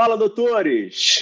[0.00, 1.18] Fala, doutores!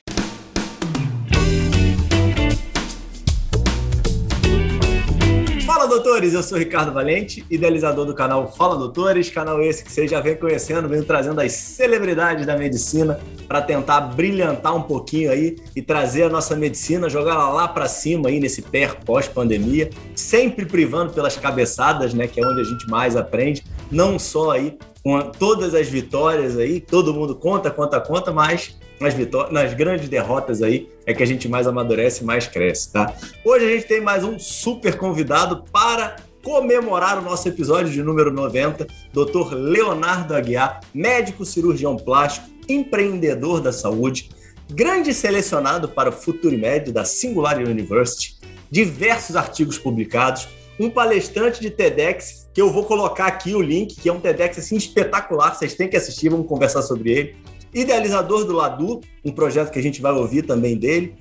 [5.64, 6.34] Fala, doutores!
[6.34, 10.36] Eu sou Ricardo Valente, idealizador do canal Fala Doutores, canal esse que vocês já vem
[10.36, 13.18] conhecendo, vem trazendo as celebridades da medicina
[13.48, 17.88] para tentar brilhantar um pouquinho aí e trazer a nossa medicina, jogar ela lá para
[17.88, 22.86] cima aí nesse pé pós-pandemia, sempre privando pelas cabeçadas, né, que é onde a gente
[22.90, 28.32] mais aprende, não só aí com todas as vitórias aí, todo mundo conta, conta, conta,
[28.32, 32.46] mas nas, vitórias, nas grandes derrotas aí é que a gente mais amadurece e mais
[32.48, 33.14] cresce, tá?
[33.44, 38.32] Hoje a gente tem mais um super convidado para comemorar o nosso episódio de número
[38.32, 39.54] 90, Dr.
[39.54, 44.30] Leonardo Aguiar, médico cirurgião plástico, empreendedor da saúde,
[44.70, 48.36] grande selecionado para o Futuro Médio da Singular University,
[48.70, 54.08] diversos artigos publicados, um palestrante de TEDx que eu vou colocar aqui o link, que
[54.08, 57.36] é um TEDx assim espetacular, vocês têm que assistir, vamos conversar sobre ele.
[57.74, 61.14] Idealizador do Ladu, um projeto que a gente vai ouvir também dele.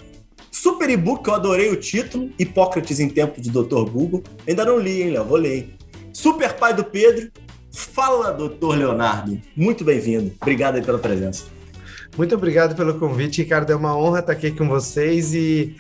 [0.50, 3.84] Super e-book, que eu adorei o título, Hipócrates em Tempo de Dr.
[3.92, 4.24] Google.
[4.48, 5.26] Ainda não li, hein, Léo?
[5.26, 5.76] Vou ler.
[6.14, 7.30] Super pai do Pedro.
[7.70, 9.38] Fala, doutor Leonardo.
[9.58, 10.32] Muito bem-vindo.
[10.42, 11.48] Obrigado aí pela presença.
[12.18, 13.74] Muito obrigado pelo convite, Ricardo.
[13.74, 15.76] É uma honra estar aqui com vocês e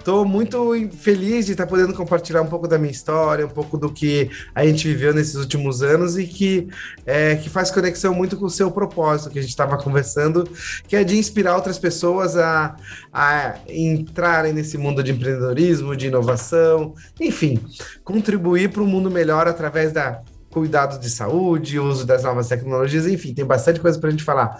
[0.00, 3.92] Estou muito feliz de estar podendo compartilhar um pouco da minha história, um pouco do
[3.92, 6.68] que a gente viveu nesses últimos anos e que,
[7.04, 10.48] é, que faz conexão muito com o seu propósito que a gente estava conversando,
[10.88, 12.76] que é de inspirar outras pessoas a,
[13.12, 17.60] a entrarem nesse mundo de empreendedorismo, de inovação, enfim,
[18.02, 23.34] contribuir para um mundo melhor através da cuidado de saúde, uso das novas tecnologias, enfim,
[23.34, 24.58] tem bastante coisa para a gente falar.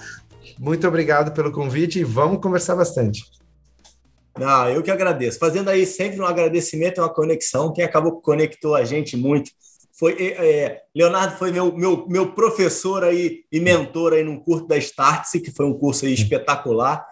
[0.58, 3.39] Muito obrigado pelo convite e vamos conversar bastante.
[4.34, 5.38] Ah, eu que agradeço.
[5.38, 7.72] Fazendo aí sempre um agradecimento uma conexão.
[7.72, 9.50] Quem acabou conectou a gente muito
[10.00, 14.66] foi é, é, Leonardo foi meu, meu, meu professor aí e mentor aí num curso
[14.66, 17.06] da Startse, que foi um curso aí espetacular,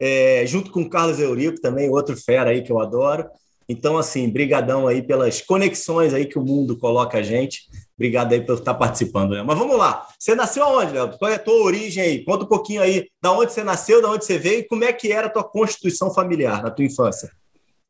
[0.00, 3.28] é, junto com Carlos Eurico também, outro fera aí que eu adoro.
[3.68, 7.68] Então, assim, brigadão aí pelas conexões aí que o mundo coloca a gente.
[8.00, 9.44] Obrigado aí por estar participando, Léo.
[9.44, 10.08] Mas vamos lá.
[10.18, 11.18] Você nasceu aonde, Léo?
[11.18, 12.24] Qual é a tua origem aí?
[12.24, 14.90] Conta um pouquinho aí da onde você nasceu, da onde você veio e como é
[14.90, 17.30] que era a tua constituição familiar na tua infância.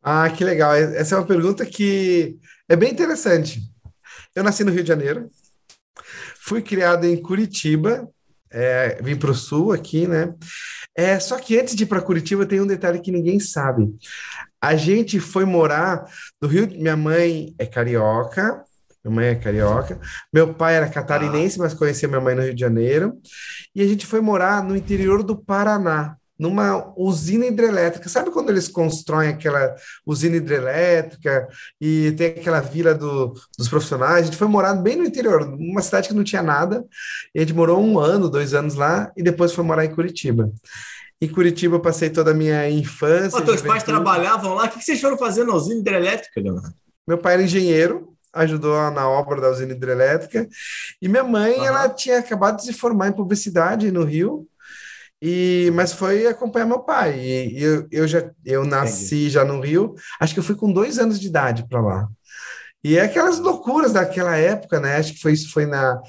[0.03, 0.75] Ah, que legal.
[0.75, 2.37] Essa é uma pergunta que
[2.69, 3.60] é bem interessante.
[4.34, 5.31] Eu nasci no Rio de Janeiro,
[6.41, 8.09] fui criado em Curitiba,
[8.50, 10.34] é, vim para o sul aqui, né?
[10.97, 13.88] É, só que antes de ir para Curitiba tem um detalhe que ninguém sabe.
[14.60, 16.04] A gente foi morar
[16.42, 16.66] no Rio.
[16.66, 18.65] Minha mãe é carioca,
[19.05, 19.99] minha mãe é carioca.
[20.33, 23.15] Meu pai era catarinense, mas conhecia minha mãe no Rio de Janeiro.
[23.75, 28.09] E a gente foi morar no interior do Paraná, numa usina hidrelétrica.
[28.09, 29.75] Sabe quando eles constroem aquela
[30.06, 31.49] usina hidrelétrica
[31.81, 34.22] e tem aquela vila do, dos profissionais?
[34.22, 36.84] A gente foi morar bem no interior, numa cidade que não tinha nada.
[37.34, 40.50] E a gente morou um ano, dois anos lá e depois foi morar em Curitiba.
[41.22, 43.39] Em Curitiba eu passei toda a minha infância.
[43.39, 44.65] Mas teus pais trabalhavam lá?
[44.65, 46.75] O que vocês foram fazer na usina hidrelétrica, Leonardo?
[47.06, 50.49] Meu pai era engenheiro, ajudou na obra da usina hidrelétrica.
[51.01, 51.65] E minha mãe, uhum.
[51.65, 54.47] ela tinha acabado de se formar em publicidade no Rio.
[55.23, 57.19] E, mas foi acompanhar meu pai.
[57.21, 59.31] E eu, eu já eu nasci Entendi.
[59.31, 62.09] já no Rio, acho que eu fui com dois anos de idade para lá.
[62.83, 64.97] E é aquelas loucuras daquela época, né?
[64.97, 66.01] Acho que foi isso foi na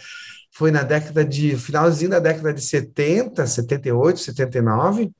[0.53, 5.11] foi na década de finalzinho da década de 70, 78, 79.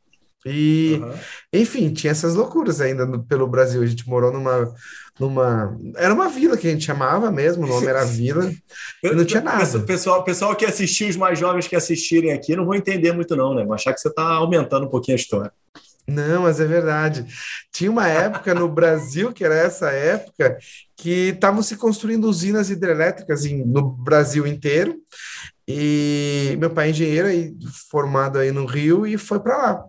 [0.46, 1.14] E, uhum.
[1.54, 3.82] enfim, tinha essas loucuras ainda no, pelo Brasil.
[3.82, 4.74] A gente morou numa,
[5.20, 5.78] numa.
[5.96, 8.52] Era uma vila que a gente chamava mesmo, o nome era Vila,
[9.04, 9.80] e não tinha nada.
[9.82, 13.54] Pessoal, pessoal que assistiu, os mais jovens que assistirem aqui, não vão entender muito, não,
[13.54, 13.64] né?
[13.64, 15.52] Vão achar que você está aumentando um pouquinho a história.
[16.08, 17.26] Não, mas é verdade.
[17.72, 20.58] Tinha uma época no Brasil, que era essa época,
[20.98, 24.98] que estavam se construindo usinas hidrelétricas em, no Brasil inteiro.
[25.68, 27.54] E meu pai é engenheiro, aí,
[27.90, 29.86] formado aí no Rio, e foi para lá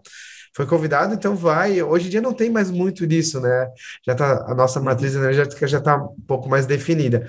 [0.55, 1.83] foi convidado, então vai.
[1.83, 3.69] Hoje em dia não tem mais muito disso, né?
[4.07, 7.27] Já tá, a nossa matriz energética já está um pouco mais definida.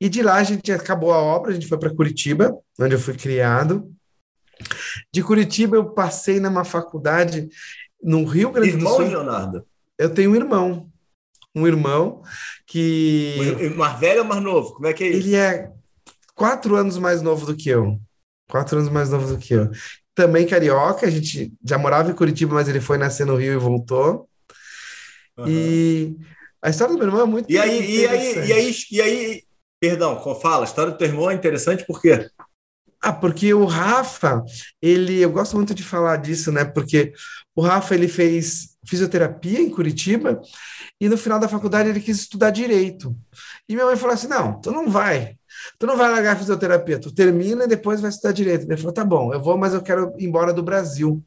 [0.00, 2.98] E de lá a gente acabou a obra, a gente foi para Curitiba, onde eu
[2.98, 3.90] fui criado.
[5.12, 7.48] De Curitiba eu passei numa faculdade
[8.02, 9.04] no Rio Grande irmão, do Sul.
[9.06, 9.66] Irmão, Leonardo?
[9.98, 10.88] Eu tenho um irmão.
[11.54, 12.22] Um irmão
[12.66, 13.72] que.
[13.76, 14.74] Mais velho ou mais novo?
[14.74, 15.28] Como é que é isso?
[15.28, 15.70] Ele é
[16.34, 18.00] quatro anos mais novo do que eu.
[18.48, 19.70] Quatro anos mais novo do que eu
[20.14, 23.56] também carioca, a gente já morava em Curitiba, mas ele foi nascer no Rio e
[23.56, 24.28] voltou.
[25.36, 25.48] Uhum.
[25.48, 26.16] E
[26.62, 29.42] a história do meu irmão é muito e aí, e aí, e aí, e aí,
[29.80, 32.28] perdão, fala, a história do teu irmão é interessante por quê?
[33.02, 34.42] Ah, porque o Rafa,
[34.80, 36.64] ele, eu gosto muito de falar disso, né?
[36.64, 37.12] Porque
[37.54, 40.40] o Rafa, ele fez fisioterapia em Curitiba
[40.98, 43.14] e no final da faculdade ele quis estudar direito.
[43.68, 45.36] E minha mãe falou assim: "Não, tu não vai.
[45.78, 48.64] Tu não vai largar a fisioterapia, tu termina e depois vai estudar direito.
[48.64, 51.22] Ele falou: tá bom, eu vou, mas eu quero ir embora do Brasil.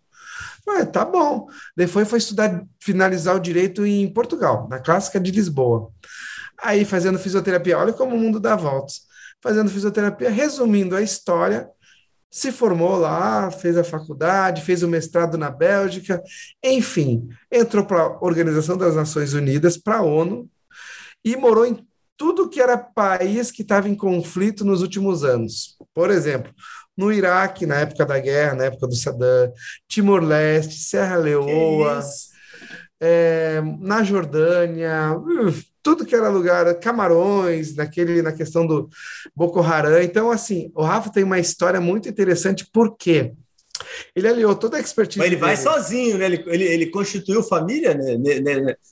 [0.67, 1.47] Ué, tá bom.
[1.75, 5.91] Depois foi estudar, finalizar o direito em Portugal, na clássica de Lisboa.
[6.61, 9.01] Aí fazendo fisioterapia, olha como o mundo dá voltas.
[9.41, 11.69] Fazendo fisioterapia, resumindo a história,
[12.29, 16.21] se formou lá, fez a faculdade, fez o mestrado na Bélgica,
[16.63, 20.49] enfim, entrou para a Organização das Nações Unidas, para a ONU,
[21.23, 21.86] e morou em
[22.17, 25.77] tudo que era país que estava em conflito nos últimos anos.
[25.93, 26.51] Por exemplo,
[26.97, 29.53] no Iraque, na época da guerra, na época do Saddam,
[29.87, 32.01] Timor-Leste, Serra Leoa,
[32.99, 35.15] é, na Jordânia,
[35.83, 38.89] tudo que era lugar, Camarões, naquele, na questão do
[39.35, 40.01] Boko Haram.
[40.01, 43.33] Então, assim, o Rafa tem uma história muito interessante, por quê?
[44.15, 45.19] Ele aliou toda a expertise.
[45.19, 45.69] Mas ele vai dele.
[45.69, 46.25] sozinho, né?
[46.25, 48.17] Ele, ele, ele constituiu família né?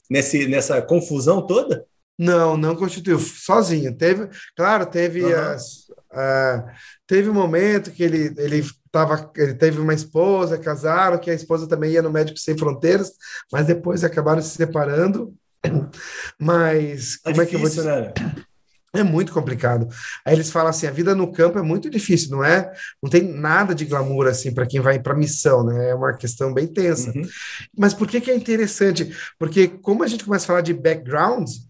[0.07, 1.83] nesse, nessa confusão toda?
[2.17, 3.95] Não, não constituiu, sozinho.
[3.95, 5.39] Teve, claro, teve uhum.
[5.39, 6.65] as, uh,
[7.05, 11.67] teve um momento que ele, ele, tava, ele teve uma esposa, casaram, que a esposa
[11.67, 13.11] também ia no Médico Sem Fronteiras,
[13.51, 15.33] mas depois acabaram se separando.
[16.39, 17.83] Mas é como difícil, é que eu vou dizer?
[17.85, 18.45] Né?
[18.95, 19.89] É muito complicado.
[20.25, 22.71] Aí eles falam assim: a vida no campo é muito difícil, não é?
[23.03, 25.89] Não tem nada de glamour assim para quem vai para missão, né?
[25.89, 27.11] É uma questão bem tensa.
[27.11, 27.23] Uhum.
[27.77, 29.13] Mas por que, que é interessante?
[29.37, 31.67] Porque como a gente começa a falar de backgrounds,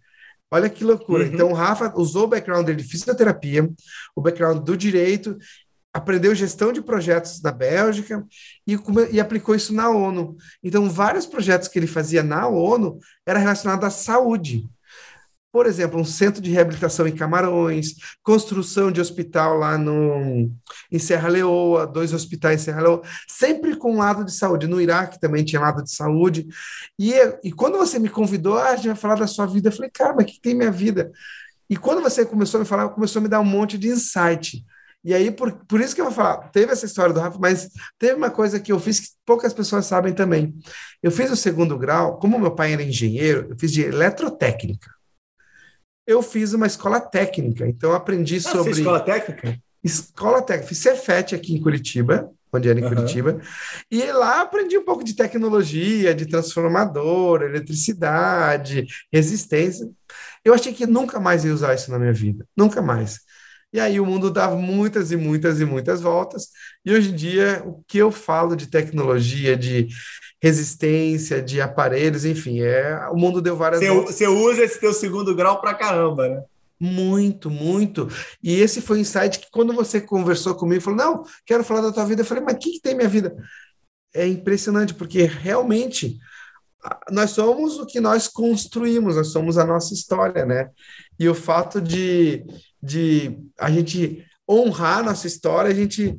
[0.52, 1.26] Olha que loucura.
[1.26, 1.34] Uhum.
[1.34, 3.70] Então, o Rafa usou o background dele de fisioterapia,
[4.16, 5.38] o background do direito,
[5.94, 8.26] aprendeu gestão de projetos na Bélgica
[8.68, 8.78] e,
[9.12, 10.36] e, aplicou isso na ONU.
[10.62, 14.68] Então, vários projetos que ele fazia na ONU era relacionado à saúde.
[15.56, 20.52] Por exemplo, um centro de reabilitação em Camarões, construção de hospital lá no,
[20.92, 24.68] em Serra Leoa, dois hospitais em Serra Leoa, sempre com lado de saúde.
[24.68, 26.46] No Iraque também tinha lado de saúde.
[27.00, 29.72] E, e quando você me convidou, ah, a gente vai falar da sua vida, eu
[29.72, 31.10] falei, cara, mas que tem minha vida?
[31.70, 34.62] E quando você começou a me falar, começou a me dar um monte de insight.
[35.06, 37.70] E aí, por, por isso que eu vou falar, teve essa história do Rafa, mas
[37.98, 40.54] teve uma coisa que eu fiz que poucas pessoas sabem também.
[41.02, 44.94] Eu fiz o segundo grau, como meu pai era engenheiro, eu fiz de eletrotécnica
[46.08, 47.68] eu fiz uma escola técnica.
[47.68, 48.66] Então, aprendi ah, sobre.
[48.66, 49.60] Fez escola técnica?
[49.84, 50.70] Escola técnica.
[50.70, 52.90] Fiz Cefet aqui em Curitiba, onde era em uhum.
[52.90, 53.40] Curitiba.
[53.90, 59.90] E lá aprendi um pouco de tecnologia, de transformador, eletricidade, resistência.
[60.44, 62.46] Eu achei que nunca mais ia usar isso na minha vida.
[62.56, 63.20] Nunca mais.
[63.74, 66.48] E aí o mundo dava muitas e muitas e muitas voltas.
[66.86, 69.88] E hoje em dia, o que eu falo de tecnologia, de
[70.46, 75.60] resistência, de aparelhos, enfim, é o mundo deu várias você, usa esse teu segundo grau
[75.60, 76.44] para caramba, né?
[76.80, 78.08] Muito, muito.
[78.44, 81.92] E esse foi o insight que quando você conversou comigo, falou: "Não, quero falar da
[81.92, 82.22] tua vida".
[82.22, 83.36] Eu falei: "Mas o que, que tem minha vida?"
[84.14, 86.16] É impressionante porque realmente
[87.10, 90.70] nós somos o que nós construímos, nós somos a nossa história, né?
[91.18, 92.46] E o fato de
[92.84, 96.16] de a gente honrar a nossa história, a gente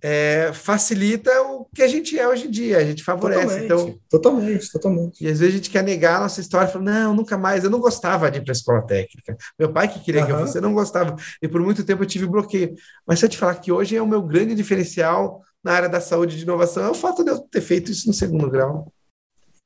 [0.00, 3.42] é, facilita o que a gente é hoje em dia, a gente favorece.
[3.42, 5.24] Totalmente, então, totalmente, totalmente.
[5.24, 7.70] E às vezes a gente quer negar a nossa história, fala, não, nunca mais, eu
[7.70, 9.36] não gostava de ir para a escola técnica.
[9.58, 10.26] Meu pai que queria uhum.
[10.26, 11.16] que eu fosse, eu não gostava.
[11.40, 12.74] E por muito tempo eu tive bloqueio.
[13.06, 16.00] Mas se eu te falar que hoje é o meu grande diferencial na área da
[16.00, 18.92] saúde e de inovação, é o fato de eu ter feito isso no segundo grau.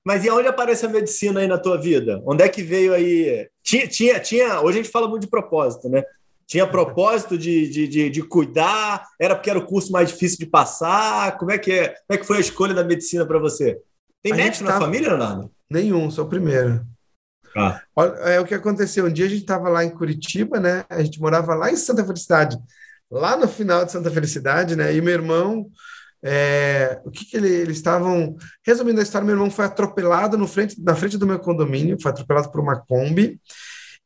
[0.05, 2.23] Mas e onde aparece a medicina aí na tua vida?
[2.25, 3.49] Onde é que veio aí?
[3.63, 4.61] Tinha, tinha, tinha.
[4.61, 6.05] Hoje a gente fala muito de propósito, né?
[6.47, 9.05] Tinha propósito de, de, de, de, cuidar?
[9.21, 11.37] Era porque era o curso mais difícil de passar?
[11.39, 11.89] Como é que, é?
[11.89, 13.81] Como é que foi a escolha da medicina para você?
[14.23, 14.81] Tem a médico na tá...
[14.81, 15.51] família, Leonardo?
[15.69, 16.87] Nenhum, sou o primeiro.
[17.57, 17.81] Ah.
[18.25, 19.07] É o que aconteceu.
[19.07, 20.85] Um dia a gente estava lá em Curitiba, né?
[20.89, 22.57] A gente morava lá em Santa Felicidade,
[23.11, 24.95] lá no final de Santa Felicidade, né?
[24.95, 25.67] E meu irmão,
[26.23, 27.01] é...
[27.05, 28.37] o que, que ele, eles estavam.
[28.65, 32.13] Resumindo a história, meu irmão foi atropelado no frente, na frente do meu condomínio, foi
[32.13, 33.41] atropelado por uma Kombi.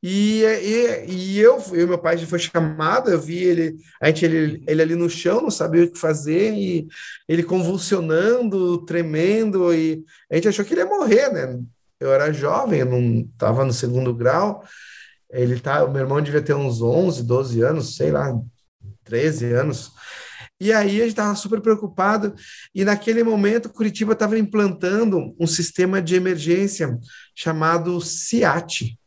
[0.02, 4.64] E, e, e eu, eu meu pai foi chamado, eu vi ele, a gente, ele,
[4.66, 6.88] ele ali no chão, não sabia o que fazer, e
[7.28, 11.60] ele convulsionando, tremendo, e a gente achou que ele ia morrer, né?
[11.98, 14.64] Eu era jovem, eu não estava no segundo grau,
[15.30, 18.32] ele tá, meu irmão devia ter uns 11, 12 anos, sei lá,
[19.04, 19.92] 13 anos.
[20.58, 22.34] E aí a gente estava super preocupado,
[22.74, 26.98] e naquele momento Curitiba estava implantando um sistema de emergência
[27.34, 28.98] chamado CIAT,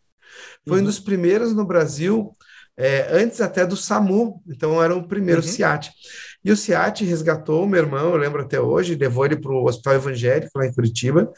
[0.68, 0.84] foi uhum.
[0.84, 2.36] um dos primeiros no Brasil,
[2.76, 5.48] é, antes até do SAMU, então era o primeiro uhum.
[5.48, 5.92] CIAT.
[6.44, 9.66] E o CIAT resgatou o meu irmão, eu lembro até hoje, levou ele para o
[9.66, 11.32] Hospital Evangélico lá em Curitiba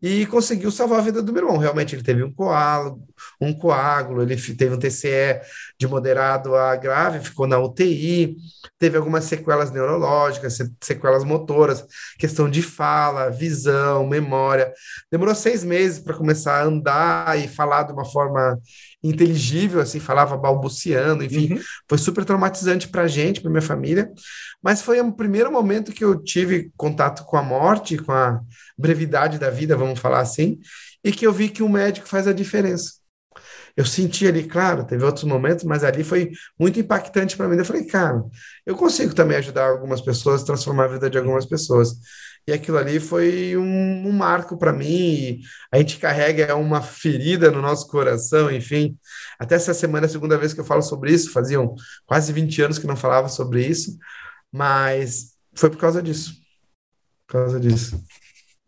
[0.00, 1.58] e conseguiu salvar a vida do meu irmão.
[1.58, 3.02] Realmente ele teve um coágulo,
[3.40, 5.40] um coágulo, ele teve um TCE
[5.78, 8.36] de moderado a grave, ficou na UTI,
[8.78, 11.84] teve algumas sequelas neurológicas, sequelas motoras,
[12.18, 14.72] questão de fala, visão, memória.
[15.10, 18.58] Demorou seis meses para começar a andar e falar de uma forma
[19.02, 21.60] inteligível, assim, falava balbuciando, enfim, uhum.
[21.88, 24.10] foi super traumatizante para a gente, para minha família.
[24.62, 28.40] Mas foi o primeiro momento que eu tive contato com a morte, com a
[28.78, 30.58] brevidade da vida, vamos falar assim,
[31.02, 33.02] e que eu vi que o médico faz a diferença.
[33.76, 37.56] Eu senti ali, claro, teve outros momentos, mas ali foi muito impactante para mim.
[37.56, 38.22] Eu falei, cara,
[38.66, 41.94] eu consigo também ajudar algumas pessoas, transformar a vida de algumas pessoas.
[42.46, 45.40] E aquilo ali foi um, um marco para mim.
[45.70, 48.96] a gente carrega uma ferida no nosso coração, enfim.
[49.38, 51.32] Até essa semana é a segunda vez que eu falo sobre isso.
[51.32, 53.96] Faziam quase 20 anos que não falava sobre isso,
[54.50, 56.34] mas foi por causa disso.
[57.26, 58.02] Por causa disso.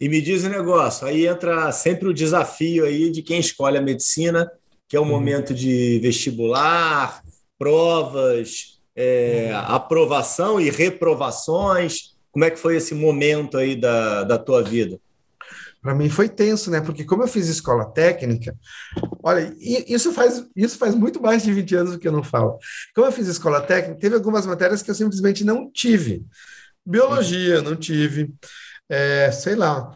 [0.00, 3.82] E me diz um negócio, aí entra sempre o desafio aí de quem escolhe a
[3.82, 4.50] medicina,
[4.88, 5.08] que é o uhum.
[5.08, 7.22] momento de vestibular,
[7.58, 9.74] provas, é, uhum.
[9.74, 12.13] aprovação e reprovações.
[12.34, 15.00] Como é que foi esse momento aí da, da tua vida?
[15.80, 16.80] Para mim foi tenso, né?
[16.80, 18.54] Porque como eu fiz escola técnica,
[19.22, 22.58] olha, isso faz, isso faz muito mais de 20 anos que eu não falo.
[22.94, 26.26] Como eu fiz escola técnica, teve algumas matérias que eu simplesmente não tive.
[26.84, 28.34] Biologia, não tive
[28.88, 29.94] é, sei lá,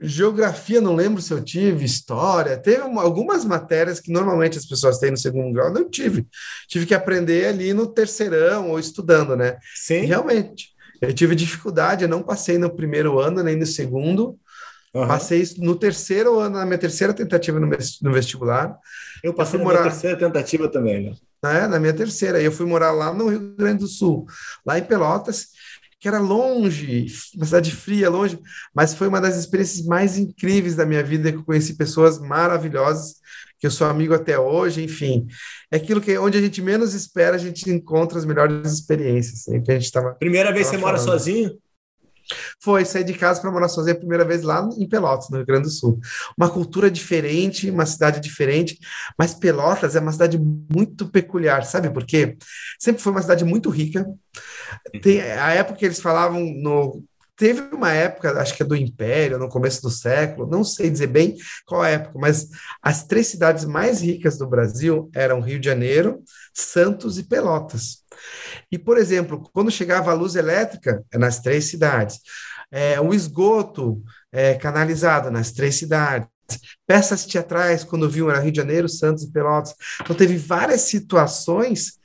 [0.00, 4.98] geografia, não lembro se eu tive, história, teve uma, algumas matérias que normalmente as pessoas
[4.98, 6.26] têm no segundo grau, não tive.
[6.68, 9.58] Tive que aprender ali no terceirão ou estudando, né?
[9.74, 10.02] Sim.
[10.02, 14.38] E realmente, eu tive dificuldade, eu não passei no primeiro ano nem no segundo.
[14.94, 15.08] Uhum.
[15.08, 18.78] Passei no terceiro ano, na minha terceira tentativa no, vestibular.
[19.24, 19.80] Eu passei eu na morar...
[19.80, 21.14] minha terceira tentativa também, né?
[21.44, 22.40] É, na minha terceira.
[22.40, 24.24] Eu fui morar lá no Rio Grande do Sul,
[24.64, 25.48] lá em Pelotas
[26.04, 28.38] que era longe, uma cidade fria, longe,
[28.74, 33.14] mas foi uma das experiências mais incríveis da minha vida, que eu conheci pessoas maravilhosas,
[33.64, 35.26] que eu sou amigo até hoje, enfim.
[35.72, 39.46] É aquilo que onde a gente menos espera, a gente encontra as melhores experiências.
[39.48, 41.50] Né, que a gente tava, Primeira vez você mora sozinho?
[42.62, 45.46] Foi sair de casa para morar sozinho a primeira vez lá em Pelotas, no Rio
[45.46, 45.98] Grande do Sul.
[46.36, 48.78] Uma cultura diferente, uma cidade diferente,
[49.18, 52.36] mas Pelotas é uma cidade muito peculiar, sabe por quê?
[52.78, 54.06] Sempre foi uma cidade muito rica,
[55.02, 57.02] tem, a época que eles falavam no.
[57.36, 61.08] Teve uma época, acho que é do Império, no começo do século, não sei dizer
[61.08, 61.36] bem
[61.66, 62.48] qual época, mas
[62.80, 66.22] as três cidades mais ricas do Brasil eram Rio de Janeiro,
[66.52, 68.04] Santos e Pelotas.
[68.70, 72.20] E, por exemplo, quando chegava a luz elétrica, é nas três cidades,
[72.70, 74.00] é, o esgoto
[74.30, 76.28] é, canalizado nas três cidades,
[76.86, 79.74] peças teatrais, quando viam, era Rio de Janeiro, Santos e Pelotas.
[80.00, 81.98] Então, teve várias situações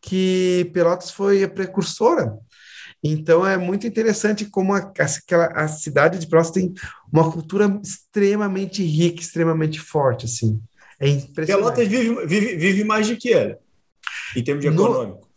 [0.00, 2.38] que Pelotas foi a precursora.
[3.02, 6.74] Então é muito interessante como a, a, a cidade de Pelotas tem
[7.12, 10.60] uma cultura extremamente rica, extremamente forte, assim.
[10.98, 11.76] É impressionante.
[11.76, 13.58] Pelotas vive, vive, vive mais do que ela,
[14.34, 15.28] em termos de no, econômico.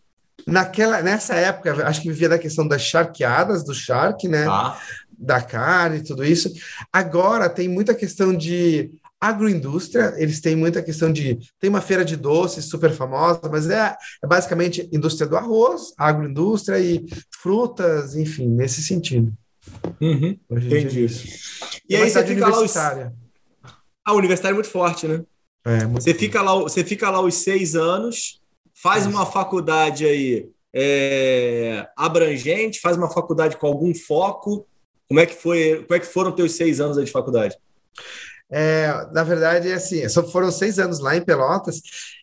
[0.47, 4.47] Naquela, nessa época, acho que vivia da questão das charqueadas, do charque, né?
[4.47, 4.79] Ah.
[5.17, 6.49] Da carne e tudo isso.
[6.93, 11.39] Agora tem muita questão de agroindústria, eles têm muita questão de.
[11.59, 16.79] Tem uma feira de doces super famosa, mas é, é basicamente indústria do arroz, agroindústria
[16.79, 17.05] e
[17.41, 19.33] frutas, enfim, nesse sentido.
[19.99, 21.07] Uhum, entendi.
[21.89, 22.61] E é aí você fica lá.
[22.61, 22.75] Os...
[24.05, 25.23] A universidade é muito forte, né?
[25.65, 28.41] É, muito você, fica lá, você fica lá os seis anos,
[28.73, 34.65] faz uma faculdade aí é, abrangente, faz uma faculdade com algum foco.
[35.07, 35.83] Como é que foi?
[35.83, 37.57] Como é que foram teus seis anos de faculdade?
[38.51, 41.81] É, na verdade, é assim, só foram seis anos lá em Pelotas,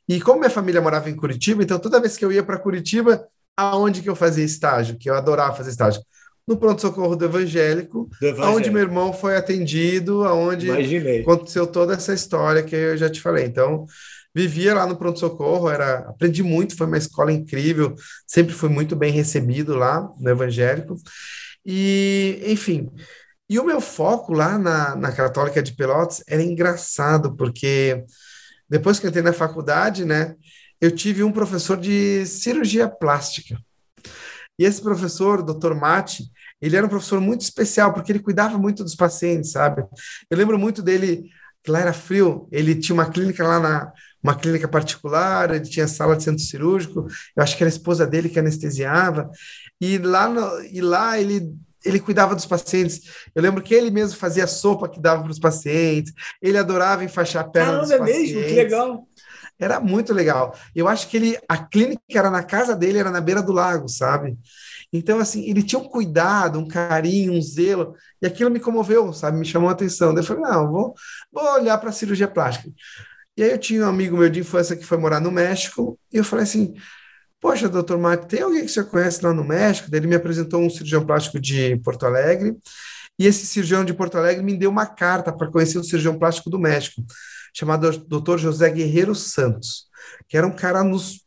[0.08, 3.24] e como minha família morava em Curitiba, então toda vez que eu ia para Curitiba,
[3.56, 4.98] aonde que eu fazia estágio?
[4.98, 6.02] Que eu adorava fazer estágio.
[6.46, 11.22] No pronto-socorro do evangélico, do evangélico, onde meu irmão foi atendido, aonde Imaginei.
[11.22, 13.44] aconteceu toda essa história que eu já te falei.
[13.44, 13.84] Então,
[14.34, 17.94] vivia lá no pronto-socorro, era, aprendi muito, foi uma escola incrível,
[18.26, 20.94] sempre fui muito bem recebido lá no evangélico.
[21.64, 22.90] E, enfim,
[23.48, 28.04] e o meu foco lá na, na Católica de Pelotas era engraçado, porque
[28.68, 30.34] depois que eu entrei na faculdade, né,
[30.80, 33.58] eu tive um professor de cirurgia plástica.
[34.58, 35.74] E esse professor, Dr.
[35.74, 36.24] Mate,
[36.60, 39.84] ele era um professor muito especial, porque ele cuidava muito dos pacientes, sabe?
[40.30, 41.30] Eu lembro muito dele,
[41.62, 45.86] que lá era frio, ele tinha uma clínica lá na uma clínica particular, ele tinha
[45.86, 49.30] sala de centro cirúrgico, eu acho que era a esposa dele que anestesiava,
[49.80, 51.54] e lá, no, e lá ele
[51.86, 53.02] ele cuidava dos pacientes.
[53.34, 56.12] Eu lembro que ele mesmo fazia sopa que dava para os pacientes.
[56.42, 58.32] Ele adorava enfaixar a perna Caramba, dos pacientes.
[58.32, 58.48] é mesmo?
[58.48, 59.08] Que legal.
[59.58, 60.54] Era muito legal.
[60.74, 63.88] Eu acho que ele, a clínica era na casa dele, era na beira do lago,
[63.88, 64.36] sabe?
[64.92, 69.38] Então, assim, ele tinha um cuidado, um carinho, um zelo, e aquilo me comoveu, sabe?
[69.38, 70.12] Me chamou a atenção.
[70.12, 70.94] Daí eu falei, não, vou,
[71.32, 72.70] vou olhar para a cirurgia plástica.
[73.36, 76.18] E aí eu tinha um amigo meu de infância que foi morar no México, e
[76.18, 76.74] eu falei assim,
[77.40, 79.88] Poxa, doutor Mate, tem alguém que você conhece lá no México?
[79.94, 82.56] Ele me apresentou um cirurgião plástico de Porto Alegre,
[83.18, 86.50] e esse cirurgião de Porto Alegre me deu uma carta para conhecer o cirurgião plástico
[86.50, 87.04] do México,
[87.54, 88.38] chamado Dr.
[88.38, 89.86] José Guerreiro Santos,
[90.28, 91.24] que era um cara nos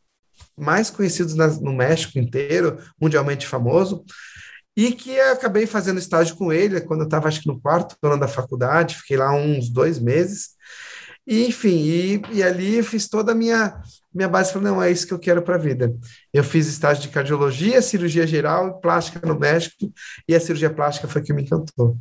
[0.57, 4.03] mais conhecidos no México inteiro, mundialmente famoso,
[4.75, 7.95] e que eu acabei fazendo estágio com ele quando eu estava, acho que no quarto
[8.03, 10.49] ano da faculdade, fiquei lá uns dois meses,
[11.25, 13.81] e, enfim, e, e ali fiz toda a minha,
[14.13, 15.93] minha base, falei, não, é isso que eu quero para a vida.
[16.33, 19.91] Eu fiz estágio de cardiologia, cirurgia geral e plástica no México,
[20.27, 21.97] e a cirurgia plástica foi que me encantou.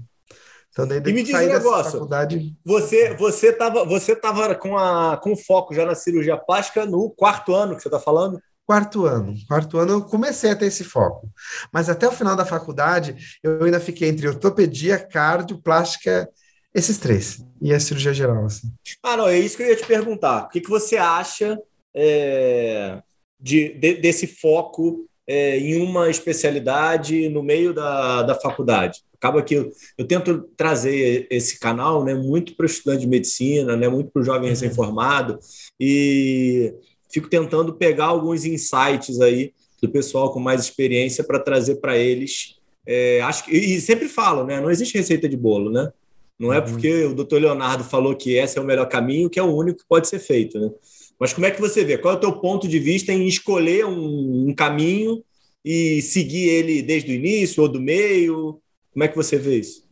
[0.71, 2.55] Então, daí, e me diz um negócio, faculdade...
[2.65, 7.55] você você estava você tava com, a, com foco já na cirurgia plástica no quarto
[7.55, 8.41] ano que você está falando?
[8.65, 9.35] Quarto ano.
[9.49, 11.29] Quarto ano eu comecei a ter esse foco.
[11.73, 16.29] Mas até o final da faculdade, eu ainda fiquei entre ortopedia, cardio, plástica,
[16.75, 17.43] esses três.
[17.63, 18.45] E a cirurgia geral.
[18.45, 18.71] Assim.
[19.03, 20.45] Ah, não, é isso que eu ia te perguntar.
[20.45, 21.59] O que, que você acha
[22.01, 23.03] é,
[23.41, 29.03] de, de, desse foco é, em uma especialidade no meio da, da faculdade?
[29.15, 33.77] Acaba que eu, eu tento trazer esse canal né, muito para o estudante de medicina,
[33.77, 34.51] né, muito para o jovem uhum.
[34.51, 35.41] recém-formado,
[35.79, 36.73] e
[37.11, 39.53] fico tentando pegar alguns insights aí
[39.83, 42.57] do pessoal com mais experiência para trazer para eles.
[42.87, 44.61] É, acho que, e sempre falo, né?
[44.61, 45.93] Não existe receita de bolo, né?
[46.39, 46.65] Não é uhum.
[46.65, 49.81] porque o doutor Leonardo falou que esse é o melhor caminho que é o único
[49.81, 50.71] que pode ser feito, né?
[51.19, 51.99] Mas como é que você vê?
[51.99, 55.23] Qual é o teu ponto de vista em escolher um, um caminho
[55.65, 58.61] e seguir ele desde o início ou do meio?
[58.93, 59.89] Como é que você vê isso?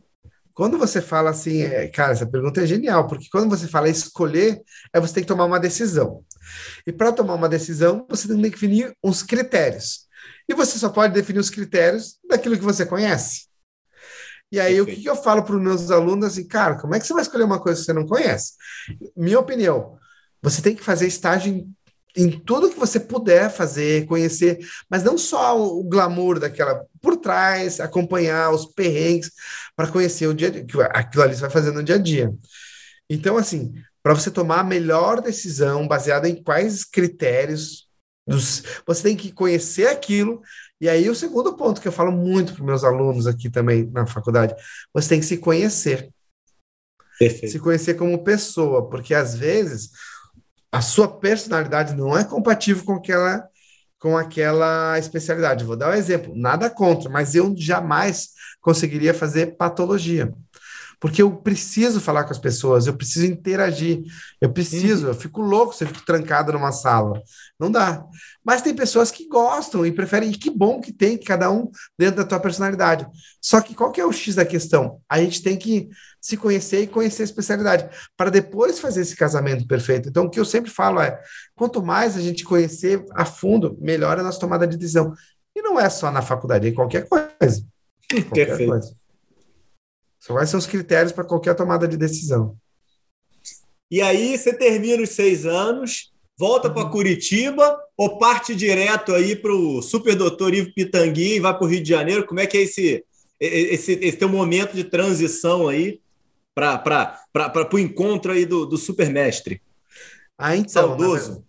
[0.53, 4.59] Quando você fala assim, é, cara, essa pergunta é genial, porque quando você fala escolher,
[4.91, 6.23] é você tem que tomar uma decisão.
[6.85, 10.07] E para tomar uma decisão, você tem que definir uns critérios.
[10.49, 13.47] E você só pode definir os critérios daquilo que você conhece.
[14.51, 14.91] E aí, Perfeito.
[14.91, 17.13] o que, que eu falo para os meus alunos assim, cara, como é que você
[17.13, 18.53] vai escolher uma coisa que você não conhece?
[19.15, 19.99] Minha opinião,
[20.41, 21.75] você tem que fazer estágio em,
[22.15, 27.79] em tudo que você puder fazer, conhecer, mas não só o glamour daquela por trás,
[27.79, 29.31] acompanhar os perrengues
[29.75, 32.33] para conhecer o dia a dia, aquilo ali você vai fazer no dia a dia.
[33.09, 37.87] Então, assim, para você tomar a melhor decisão baseada em quais critérios
[38.25, 40.41] dos, você tem que conhecer aquilo.
[40.79, 44.05] E aí, o segundo ponto que eu falo muito para meus alunos aqui também na
[44.05, 44.53] faculdade,
[44.93, 46.09] você tem que se conhecer.
[47.17, 47.51] Perfeito.
[47.51, 49.89] Se conhecer como pessoa, porque às vezes
[50.71, 53.47] a sua personalidade não é compatível com aquela
[53.99, 55.65] com aquela especialidade.
[55.65, 58.29] Vou dar um exemplo, nada contra, mas eu jamais
[58.61, 60.31] conseguiria fazer patologia
[60.99, 64.03] porque eu preciso falar com as pessoas, eu preciso interagir,
[64.41, 65.11] eu preciso, uhum.
[65.11, 67.21] eu fico louco se eu fico trancado numa sala.
[67.59, 68.03] Não dá.
[68.43, 72.17] Mas tem pessoas que gostam e preferem, e que bom que tem cada um dentro
[72.17, 73.05] da tua personalidade.
[73.39, 74.99] Só que qual que é o X da questão?
[75.07, 75.87] A gente tem que
[76.21, 80.09] se conhecer e conhecer a especialidade, para depois fazer esse casamento perfeito.
[80.09, 81.21] Então, o que eu sempre falo é:
[81.55, 85.13] quanto mais a gente conhecer a fundo, melhor a nossa tomada de decisão.
[85.55, 87.65] E não é só na faculdade, é em qualquer coisa.
[88.09, 88.69] Qualquer Perfeito.
[88.69, 88.95] coisa.
[90.19, 92.57] Só vai ser os critérios para qualquer tomada de decisão.
[93.89, 96.91] E aí você termina os seis anos, volta para uhum.
[96.91, 101.69] Curitiba ou parte direto aí para o super doutor Ivo Pitangui e vai para o
[101.69, 102.25] Rio de Janeiro?
[102.25, 103.03] Como é que é esse,
[103.39, 105.99] esse, esse teu momento de transição aí
[106.57, 109.61] para o encontro aí do, do supermestre?
[110.37, 110.89] Ah, então.
[110.89, 111.45] Saudoso.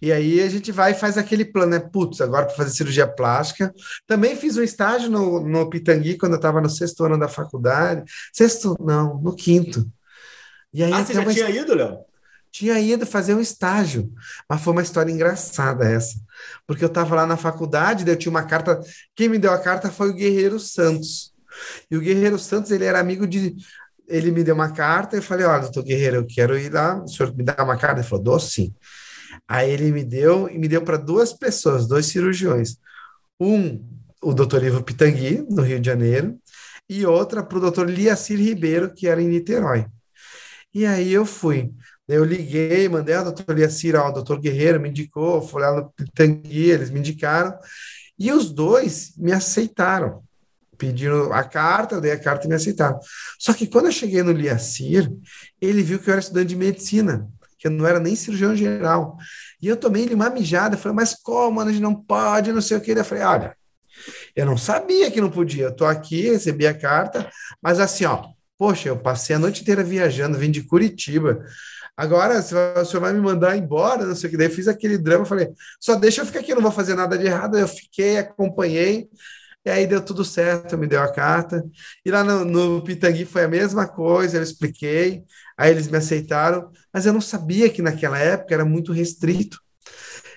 [0.00, 1.80] E aí a gente vai e faz aquele plano, né?
[1.80, 3.72] Putz, agora para fazer cirurgia plástica.
[4.06, 8.04] Também fiz um estágio no, no Pitangui quando eu estava no sexto ano da faculdade.
[8.32, 9.90] Sexto, não, no quinto.
[10.72, 11.32] E aí, ah, você já uma...
[11.32, 11.98] tinha ido, Léo?
[12.50, 14.10] Tinha ido fazer um estágio,
[14.48, 16.18] mas foi uma história engraçada essa,
[16.66, 18.80] porque eu estava lá na faculdade, daí eu tinha uma carta.
[19.14, 21.34] Quem me deu a carta foi o Guerreiro Santos.
[21.90, 23.56] E o Guerreiro Santos, ele era amigo de.
[24.08, 27.08] Ele me deu uma carta, eu falei: Olha, doutor Guerreiro, eu quero ir lá, o
[27.08, 28.00] senhor me dá uma carta?
[28.00, 28.74] Ele falou: Dou sim.
[29.46, 32.76] Aí ele me deu e me deu para duas pessoas, dois cirurgiões.
[33.40, 33.84] Um,
[34.22, 36.38] o doutor Ivo Pitangui, no Rio de Janeiro,
[36.88, 39.86] e outra para o doutor Liacir Ribeiro, que era em Niterói.
[40.74, 41.72] E aí eu fui.
[42.06, 46.70] Eu liguei, mandei ao doutor Liacir, ao doutor Guerreiro, me indicou, fui lá no Pitangui,
[46.70, 47.54] eles me indicaram,
[48.18, 50.22] e os dois me aceitaram.
[50.78, 52.98] Pediram a carta, eu dei a carta e me aceitaram.
[53.38, 55.10] Só que quando eu cheguei no Liacir,
[55.60, 59.16] ele viu que eu era estudante de medicina que eu não era nem cirurgião geral.
[59.60, 62.76] E eu tomei ele uma mijada, falei, mas como, a gente não pode, não sei
[62.76, 62.92] o que.
[62.92, 63.56] Eu falei, olha,
[64.34, 67.28] eu não sabia que não podia, eu tô aqui, recebi a carta,
[67.60, 68.24] mas assim, ó,
[68.56, 71.44] poxa, eu passei a noite inteira viajando, vim de Curitiba,
[71.96, 75.24] agora o senhor vai me mandar embora, não sei o que, daí fiz aquele drama,
[75.24, 75.48] falei,
[75.80, 79.08] só deixa eu ficar aqui, eu não vou fazer nada de errado, eu fiquei, acompanhei,
[79.68, 81.62] e aí deu tudo certo, me deu a carta.
[82.02, 85.22] E lá no, no Pitangui foi a mesma coisa, eu expliquei,
[85.58, 89.60] aí eles me aceitaram, mas eu não sabia que naquela época era muito restrito.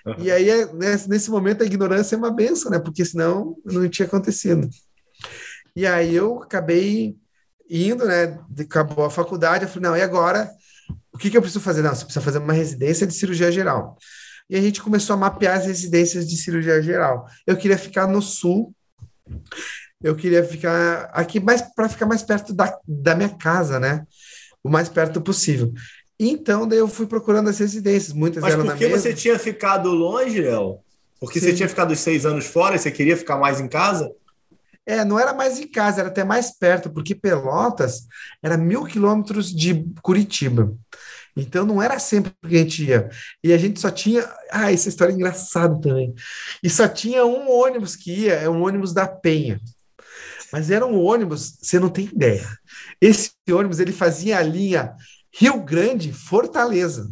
[0.06, 0.16] Uhum.
[0.20, 2.78] E aí, é, nesse, nesse momento, a ignorância é uma benção, né?
[2.78, 4.70] Porque senão não tinha acontecido.
[5.74, 7.16] E aí eu acabei
[7.70, 8.38] indo, né?
[8.60, 10.52] Acabou a faculdade, eu falei, não, e agora?
[11.14, 11.82] O que, que eu preciso fazer?
[11.82, 13.98] Não, você precisa fazer uma residência de cirurgia geral.
[14.50, 17.26] e a gente começou a mapear as residências de cirurgia geral.
[17.48, 18.76] Eu queria ficar no sul,
[20.04, 24.06] eu queria ficar aqui mais para ficar mais perto da, da minha casa, né?
[24.64, 25.74] O mais perto possível.
[26.20, 29.90] Então, daí eu fui procurando as residências, muitas Mas eram por que você tinha ficado
[29.90, 30.80] longe, Léo?
[31.20, 31.48] Porque Sim.
[31.48, 34.12] você tinha ficado seis anos fora e você queria ficar mais em casa?
[34.86, 38.08] É, não era mais em casa, era até mais perto, porque Pelotas
[38.42, 40.76] era mil quilômetros de Curitiba.
[41.36, 43.10] Então não era sempre que a gente ia.
[43.44, 44.28] E a gente só tinha.
[44.52, 46.14] Ah, essa história é engraçada também.
[46.62, 49.60] E só tinha um ônibus que ia, é um ônibus da Penha.
[50.52, 52.46] Mas era um ônibus, você não tem ideia.
[53.00, 54.94] Esse ônibus ele fazia a linha
[55.34, 57.10] Rio Grande, Fortaleza.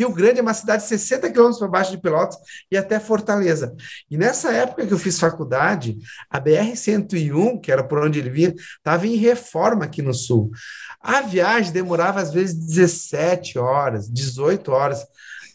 [0.00, 2.38] Rio Grande é uma cidade 60 quilômetros para baixo de Pelotas
[2.70, 3.76] e até Fortaleza.
[4.10, 5.98] E nessa época que eu fiz faculdade,
[6.30, 10.50] a BR-101, que era por onde ele vinha, estava em reforma aqui no sul.
[11.02, 15.04] A viagem demorava às vezes 17 horas, 18 horas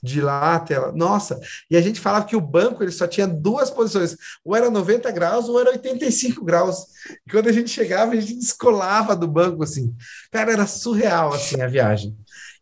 [0.03, 0.91] de lá até lá.
[0.91, 4.69] Nossa, e a gente falava que o banco ele só tinha duas posições, ou era
[4.69, 6.85] 90 graus ou era 85 graus.
[7.25, 9.95] E quando a gente chegava, a gente descolava do banco assim.
[10.31, 12.15] Cara, era surreal assim a viagem.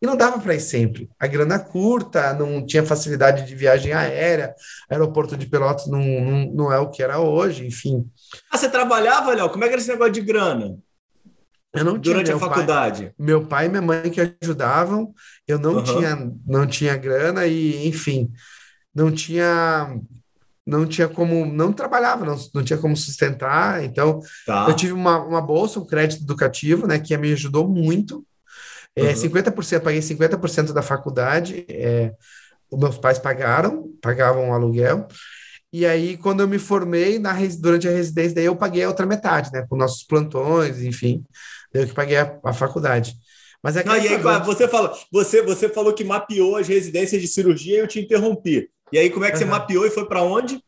[0.04, 1.08] E não dava para ir sempre.
[1.18, 4.54] A grana curta, não tinha facilidade de viagem aérea,
[4.90, 8.06] aeroporto de Pelotas não, não, não é o que era hoje, enfim.
[8.50, 9.48] Ah, você trabalhava, Léo?
[9.48, 10.76] Como é que era esse negócio de grana?
[11.72, 13.04] Eu não Durante tinha a faculdade.
[13.04, 15.14] Pai, meu pai e minha mãe que ajudavam,
[15.48, 15.82] eu não, uhum.
[15.82, 18.30] tinha, não tinha grana e, enfim,
[18.94, 19.98] não tinha
[20.66, 24.66] não tinha como, não trabalhava, não, não tinha como sustentar, então tá.
[24.68, 28.24] eu tive uma, uma bolsa, um crédito educativo, né, que me ajudou muito,
[28.96, 29.14] é, uhum.
[29.14, 32.12] 50%, paguei 50% da faculdade, é,
[32.70, 35.08] os meus pais pagaram, pagavam o aluguel,
[35.74, 39.04] e aí, quando eu me formei na, durante a residência, daí eu paguei a outra
[39.06, 39.66] metade, né?
[39.68, 41.24] Com nossos plantões, enfim.
[41.72, 43.16] Eu que paguei a, a faculdade.
[43.60, 47.26] Mas é Não, e aí, você, falou, você, você falou que mapeou as residências de
[47.26, 48.70] cirurgia e eu te interrompi.
[48.92, 49.38] E aí, como é que uhum.
[49.40, 50.62] você mapeou e foi para onde?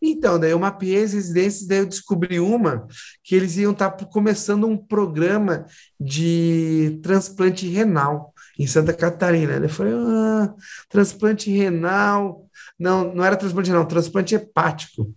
[0.00, 2.86] Então, daí eu mapeei as residências, daí eu descobri uma
[3.22, 5.66] que eles iam estar tá começando um programa
[5.98, 9.54] de transplante renal em Santa Catarina.
[9.54, 10.54] Eu falei, ah,
[10.88, 12.48] transplante renal.
[12.78, 15.14] Não, não era transplante renal, transplante hepático.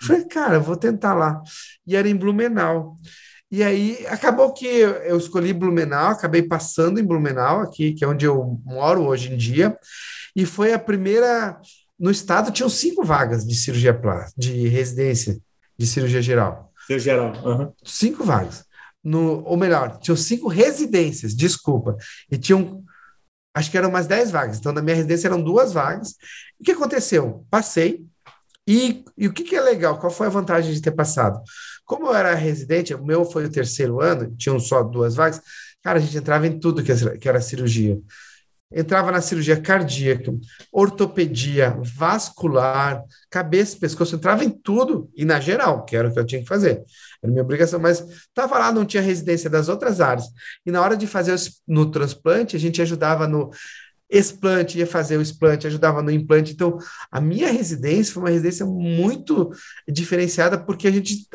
[0.00, 1.42] Eu falei, cara, vou tentar lá.
[1.86, 2.96] E era em Blumenau.
[3.50, 8.24] E aí acabou que eu escolhi Blumenau, acabei passando em Blumenau, aqui, que é onde
[8.24, 9.78] eu moro hoje em dia,
[10.34, 11.60] e foi a primeira.
[12.04, 15.40] No estado tinham cinco vagas de cirurgia plástica, de residência
[15.78, 16.70] de cirurgia geral.
[16.86, 17.32] Cirurgia geral.
[17.42, 17.72] Uhum.
[17.82, 18.66] Cinco vagas.
[19.02, 21.96] No, ou melhor, tinham cinco residências, desculpa.
[22.30, 22.84] E tinham,
[23.54, 24.58] acho que eram umas dez vagas.
[24.58, 26.10] Então, na minha residência eram duas vagas.
[26.60, 27.46] O que aconteceu?
[27.50, 28.04] Passei.
[28.68, 29.98] E, e o que, que é legal?
[29.98, 31.40] Qual foi a vantagem de ter passado?
[31.86, 35.40] Como eu era residente, o meu foi o terceiro ano, tinham só duas vagas,
[35.82, 37.98] cara, a gente entrava em tudo que era cirurgia.
[38.72, 40.32] Entrava na cirurgia cardíaca,
[40.72, 46.26] ortopedia, vascular, cabeça, pescoço, entrava em tudo e na geral, que era o que eu
[46.26, 46.82] tinha que fazer.
[47.22, 50.26] Era minha obrigação, mas estava lá, não tinha residência das outras áreas.
[50.66, 51.36] E na hora de fazer
[51.68, 53.50] no transplante, a gente ajudava no
[54.10, 56.52] explante, ia fazer o explante, ajudava no implante.
[56.52, 56.78] Então,
[57.10, 59.50] a minha residência foi uma residência muito
[59.88, 61.26] diferenciada, porque a gente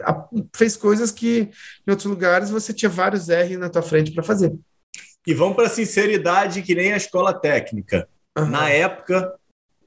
[0.56, 1.50] fez coisas que
[1.88, 4.54] em outros lugares você tinha vários R na tua frente para fazer.
[5.30, 8.10] E vamos para a sinceridade, que nem a escola técnica.
[8.36, 8.48] Uhum.
[8.48, 9.32] Na época,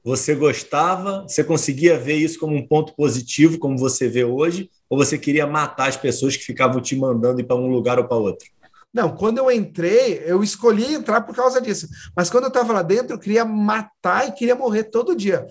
[0.01, 4.97] você gostava, você conseguia ver isso como um ponto positivo, como você vê hoje, ou
[4.97, 8.15] você queria matar as pessoas que ficavam te mandando ir para um lugar ou para
[8.15, 8.47] outro?
[8.93, 11.89] Não, quando eu entrei, eu escolhi entrar por causa disso.
[12.15, 15.45] Mas quando eu estava lá dentro, eu queria matar e queria morrer todo dia.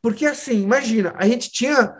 [0.00, 1.94] Porque assim, imagina, a gente tinha.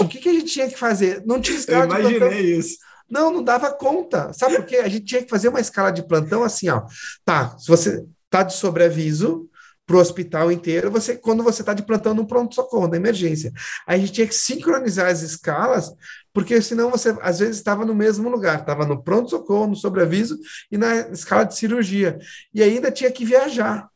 [0.00, 1.22] O que, que a gente tinha que fazer?
[1.24, 2.38] Não tinha escala eu imaginei de plantão.
[2.40, 2.78] isso.
[3.12, 4.32] Não, não dava conta.
[4.32, 4.76] Sabe por quê?
[4.76, 6.82] A gente tinha que fazer uma escala de plantão assim, ó.
[7.26, 9.50] Tá, se você tá de sobreaviso,
[9.84, 13.52] para o hospital inteiro, você, quando você está de plantão no pronto-socorro, na emergência.
[13.86, 15.92] Aí a gente tinha que sincronizar as escalas,
[16.32, 20.38] porque senão você, às vezes, estava no mesmo lugar, estava no pronto-socorro, no sobreaviso
[20.70, 22.18] e na escala de cirurgia.
[22.54, 23.86] E ainda tinha que viajar.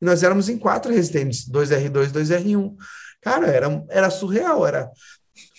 [0.00, 2.76] E nós éramos em quatro residentes, 2R2, 2R1.
[3.20, 4.88] Cara, era, era surreal, era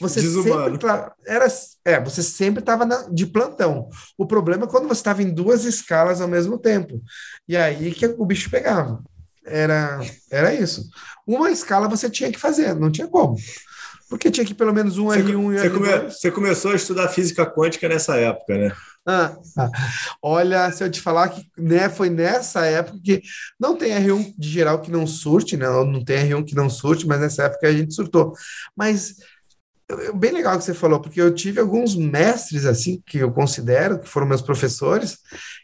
[0.03, 0.71] você Desumano.
[0.71, 0.87] sempre
[1.25, 1.47] era
[1.85, 3.89] é, você sempre estava de plantão.
[4.17, 7.01] O problema é quando você estava em duas escalas ao mesmo tempo.
[7.47, 9.01] E aí que o bicho pegava.
[9.45, 9.99] Era,
[10.31, 10.87] era isso.
[11.27, 13.35] Uma escala você tinha que fazer, não tinha como.
[14.09, 15.73] Porque tinha que pelo menos um você, R1 e você, R2.
[15.73, 18.71] Come, você começou a estudar física quântica nessa época, né?
[19.05, 19.69] Ah, ah,
[20.21, 23.21] olha, se eu te falar que né, foi nessa época que
[23.59, 25.67] não tem R1 de geral que não surte, né?
[25.67, 28.33] Não tem R1 que não surte, mas nessa época a gente surtou.
[28.77, 29.15] Mas
[30.13, 34.09] bem legal que você falou, porque eu tive alguns mestres assim que eu considero que
[34.09, 35.19] foram meus professores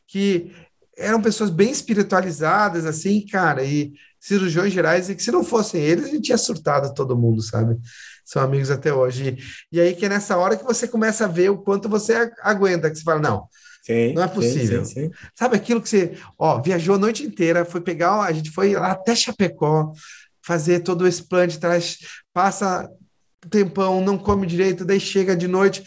[0.08, 0.52] que
[0.98, 6.06] eram pessoas bem espiritualizadas, assim, cara, e cirurgiões gerais e que se não fossem eles,
[6.06, 7.78] a gente tinha surtado todo mundo, sabe?
[8.26, 9.38] São amigos até hoje.
[9.72, 12.30] E, e aí que é nessa hora que você começa a ver o quanto você
[12.42, 13.48] aguenta, que você fala, não,
[13.82, 14.84] Sim, não é possível.
[14.84, 18.52] Sim, sim, Sabe aquilo que você, ó, viajou a noite inteira, foi pegar, a gente
[18.52, 19.94] foi lá até Chapecó,
[20.46, 21.98] fazer todo plano de trás,
[22.34, 22.89] passa
[23.49, 25.84] tempão, não come direito, daí chega de noite,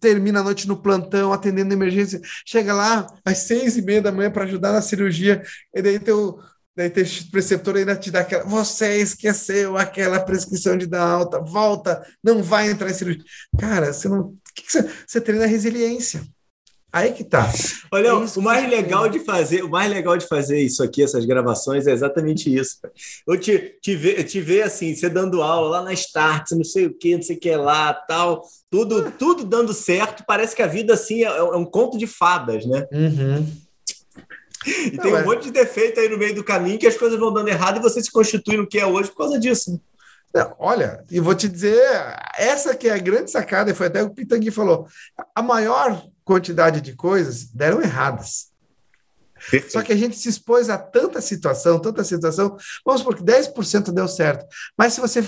[0.00, 4.30] termina a noite no plantão, atendendo emergência, chega lá às seis e meia da manhã
[4.30, 5.42] para ajudar na cirurgia,
[5.74, 6.38] e daí teu,
[6.76, 12.04] daí teu preceptor ainda te dá aquela, você esqueceu aquela prescrição de dar alta, volta,
[12.22, 13.24] não vai entrar em cirurgia.
[13.58, 14.36] Cara, você não.
[14.54, 16.22] Que que você, você treina resiliência.
[16.92, 17.50] Aí que tá.
[17.90, 21.24] Olha, é o mais legal de fazer, o mais legal de fazer isso aqui, essas
[21.24, 22.76] gravações, é exatamente isso.
[23.26, 26.84] Eu te, te, ver, te ver assim, você dando aula lá na Start, não sei
[26.84, 30.22] o que, não sei o que lá, tal, tudo, tudo dando certo.
[30.26, 32.86] Parece que a vida assim é, é um conto de fadas, né?
[32.92, 33.46] Uhum.
[34.66, 35.24] E não, tem um é...
[35.24, 37.82] monte de defeito aí no meio do caminho que as coisas vão dando errado e
[37.82, 39.80] você se constitui no que é hoje por causa disso.
[40.34, 41.78] Não, olha, e vou te dizer,
[42.38, 44.86] essa que é a grande sacada, e foi até o que o Pitangui falou.
[45.34, 48.52] A maior quantidade de coisas deram erradas.
[49.68, 52.56] Só que a gente se expôs a tanta situação, tanta situação.
[52.84, 54.46] Vamos supor que 10% deu certo.
[54.78, 55.24] Mas se você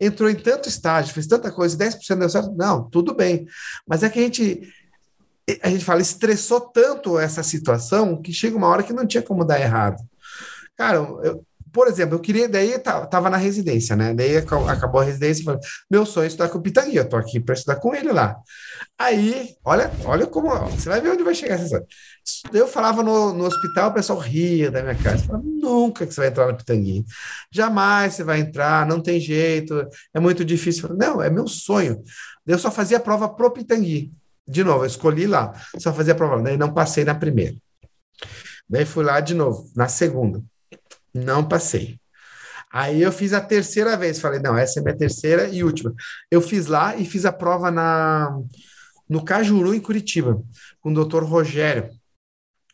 [0.00, 3.46] entrou em tanto estágio, fez tanta coisa e 10% deu certo, não, tudo bem.
[3.86, 4.72] Mas é que a gente,
[5.62, 9.44] a gente fala, estressou tanto essa situação que chega uma hora que não tinha como
[9.44, 10.02] dar errado.
[10.74, 14.14] Cara, eu, por exemplo, eu queria, daí tava na residência, né?
[14.14, 17.16] Daí acabou a residência e falei, meu sonho é estudar com o Pitangui, eu tô
[17.16, 18.36] aqui para estudar com ele lá.
[19.00, 21.86] Aí, olha, olha como, você vai ver onde vai chegar essa história.
[22.52, 26.20] Eu falava no, no hospital, o pessoal ria da minha casa, falava, nunca que você
[26.20, 27.04] vai entrar no Pitangui,
[27.48, 30.82] jamais você vai entrar, não tem jeito, é muito difícil.
[30.82, 32.02] Falei, não, é meu sonho.
[32.44, 34.12] Eu só fazia a prova pro Pitangui.
[34.46, 37.54] De novo, eu escolhi lá, só fazia a prova, daí não passei na primeira.
[38.68, 40.42] Daí fui lá de novo, na segunda.
[41.14, 42.00] Não passei.
[42.70, 45.94] Aí eu fiz a terceira vez, falei, não, essa é minha terceira e última.
[46.30, 48.38] Eu fiz lá e fiz a prova na
[49.08, 50.42] no Cajuru, em Curitiba,
[50.80, 51.90] com o doutor Rogério,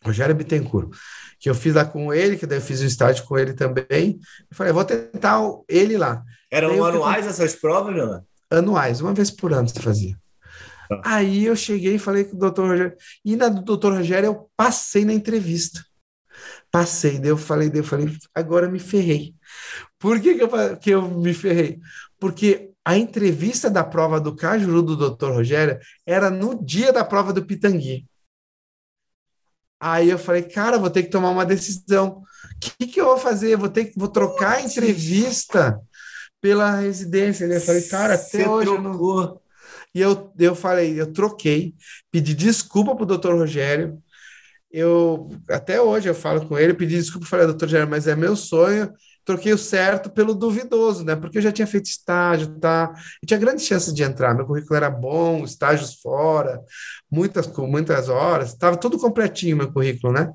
[0.03, 0.90] Rogério Bittencourt,
[1.38, 4.18] que eu fiz lá com ele, que daí eu fiz o estágio com ele também.
[4.51, 6.23] Eu falei, vou tentar ele lá.
[6.51, 8.27] Eram anuais essas provas, Leonardo?
[8.51, 10.16] Anuais, uma vez por ano você fazia.
[10.90, 11.16] Ah.
[11.16, 14.51] Aí eu cheguei e falei com o doutor Rogério, e na do doutor Rogério eu
[14.57, 15.85] passei na entrevista.
[16.70, 19.35] Passei, daí eu falei, daí eu falei, agora me ferrei.
[19.99, 21.81] Por que, que, eu, que eu me ferrei?
[22.18, 25.31] Porque a entrevista da prova do Cajuru do Dr.
[25.33, 28.07] Rogério era no dia da prova do Pitangui.
[29.81, 32.20] Aí eu falei, cara, vou ter que tomar uma decisão.
[32.20, 33.57] O que, que eu vou fazer?
[33.57, 35.81] Vou ter que vou trocar a entrevista
[36.40, 37.44] pela residência.
[37.47, 38.75] Eu falei, cara, até Você hoje trocou.
[38.77, 39.42] eu não vou.
[39.94, 41.75] E eu, eu falei, eu troquei,
[42.11, 44.03] pedi desculpa para o doutor Rogério,
[44.70, 48.35] eu até hoje eu falo com ele, pedi desculpa, falei, doutor Gerard, mas é meu
[48.35, 48.92] sonho.
[49.24, 51.16] Troquei o certo pelo duvidoso, né?
[51.16, 52.92] Porque eu já tinha feito estágio, tá?
[53.22, 54.34] E tinha grandes chances de entrar.
[54.34, 56.60] Meu currículo era bom, estágios fora,
[57.10, 60.32] muitas muitas horas, estava tudo completinho meu currículo, né?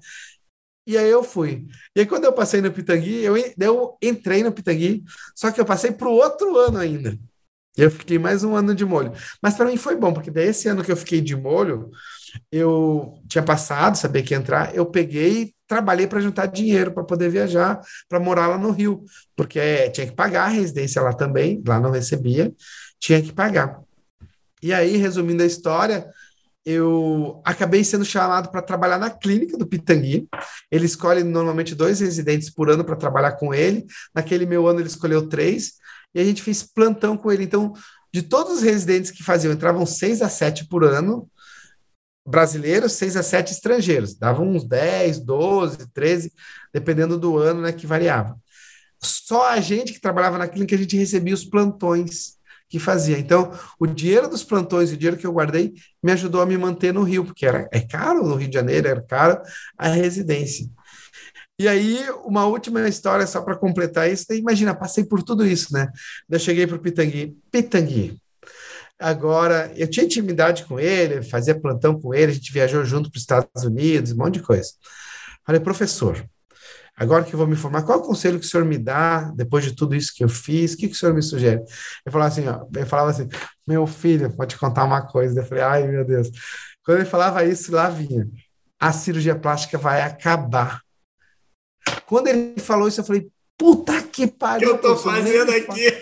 [0.87, 1.67] E aí eu fui.
[1.95, 5.03] E aí quando eu passei no Pitangui, eu, eu entrei no Pitangui,
[5.35, 7.17] só que eu passei para o outro ano ainda.
[7.77, 9.13] Eu fiquei mais um ano de molho.
[9.41, 11.91] Mas para mim foi bom, porque daí esse ano que eu fiquei de molho,
[12.51, 17.29] eu tinha passado, sabia que ia entrar, eu peguei trabalhei para juntar dinheiro para poder
[17.29, 17.79] viajar,
[18.09, 19.05] para morar lá no Rio,
[19.35, 22.51] porque é, tinha que pagar a residência lá também, lá não recebia,
[22.99, 23.79] tinha que pagar.
[24.61, 26.09] E aí, resumindo a história,
[26.65, 30.27] eu acabei sendo chamado para trabalhar na clínica do Pitangui.
[30.69, 33.85] Ele escolhe normalmente dois residentes por ano para trabalhar com ele.
[34.13, 35.73] Naquele meu ano, ele escolheu três,
[36.13, 37.43] e a gente fez plantão com ele.
[37.43, 37.73] Então,
[38.11, 41.29] de todos os residentes que faziam, entravam seis a sete por ano,
[42.25, 44.15] brasileiros, seis a sete estrangeiros.
[44.15, 46.31] Davam uns 10, 12, 13,
[46.73, 48.37] dependendo do ano, né, que variava.
[49.01, 52.37] Só a gente que trabalhava na clínica, a gente recebia os plantões
[52.69, 53.17] que fazia.
[53.17, 56.93] Então, o dinheiro dos plantões, o dinheiro que eu guardei, me ajudou a me manter
[56.93, 59.41] no Rio, porque era, é caro no Rio de Janeiro, era caro
[59.77, 60.67] a residência.
[61.57, 64.25] E aí, uma última história só para completar isso.
[64.31, 65.89] Imagina, passei por tudo isso, né?
[66.29, 67.35] Eu cheguei para o Pitangui.
[67.51, 68.21] Pitangui,
[68.99, 73.17] Agora, eu tinha intimidade com ele, fazia plantão com ele, a gente viajou junto para
[73.17, 74.71] os Estados Unidos, um monte de coisa.
[75.45, 76.21] Falei, professor,
[76.97, 79.31] agora que eu vou me formar, qual é o conselho que o senhor me dá
[79.33, 80.73] depois de tudo isso que eu fiz?
[80.73, 81.61] O que, que o senhor me sugere?
[81.61, 83.29] Ele falava assim, ó, ele falava assim,
[83.65, 85.39] meu filho, vou te contar uma coisa.
[85.39, 86.29] Eu falei, ai meu Deus.
[86.83, 88.27] Quando ele falava isso, lá vinha,
[88.77, 90.81] a cirurgia plástica vai acabar.
[92.05, 94.75] Quando ele falou isso, eu falei, puta que pariu.
[94.75, 95.98] O que eu tô fazendo aqui?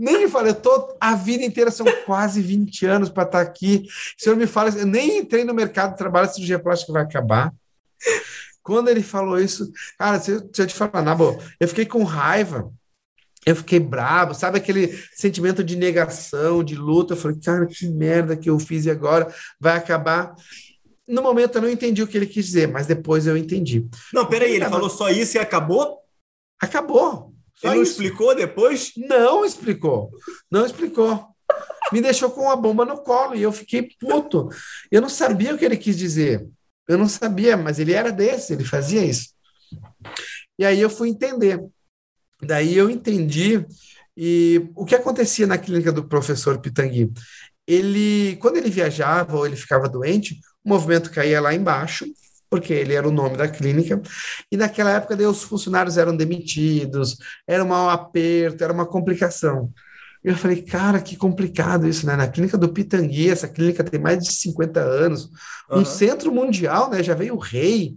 [0.00, 3.50] Nem me fala, eu tô a vida inteira, são quase 20 anos para estar tá
[3.50, 3.86] aqui.
[4.18, 7.02] O senhor me fala, eu nem entrei no mercado de trabalho, a cirurgia plástica vai
[7.02, 7.52] acabar.
[8.62, 11.84] Quando ele falou isso, cara, se eu, se eu te falar, na boa, eu fiquei
[11.84, 12.72] com raiva,
[13.44, 17.12] eu fiquei bravo, sabe aquele sentimento de negação, de luta?
[17.12, 20.34] Eu falei, cara, que merda que eu fiz e agora vai acabar.
[21.06, 23.86] No momento eu não entendi o que ele quis dizer, mas depois eu entendi.
[24.14, 25.98] Não, peraí, ele falou só isso e acabou?
[26.58, 27.29] Acabou.
[27.62, 27.92] Ele não isso.
[27.92, 28.92] explicou depois?
[28.96, 30.10] Não explicou.
[30.50, 31.26] Não explicou.
[31.92, 34.48] Me deixou com uma bomba no colo e eu fiquei puto.
[34.90, 36.46] Eu não sabia o que ele quis dizer.
[36.88, 39.30] Eu não sabia, mas ele era desse, ele fazia isso.
[40.58, 41.60] E aí eu fui entender.
[42.42, 43.64] Daí eu entendi
[44.16, 47.12] e o que acontecia na clínica do professor Pitangui.
[47.66, 52.04] Ele, quando ele viajava ou ele ficava doente, o movimento caía lá embaixo,
[52.50, 54.02] porque ele era o nome da clínica,
[54.50, 59.72] e naquela época daí, os funcionários eram demitidos, era um aperto, era uma complicação.
[60.22, 62.14] Eu falei, cara, que complicado isso, né?
[62.14, 65.30] Na clínica do Pitangui, essa clínica tem mais de 50 anos,
[65.70, 65.80] uhum.
[65.80, 67.02] um centro mundial, né?
[67.02, 67.96] Já veio o rei,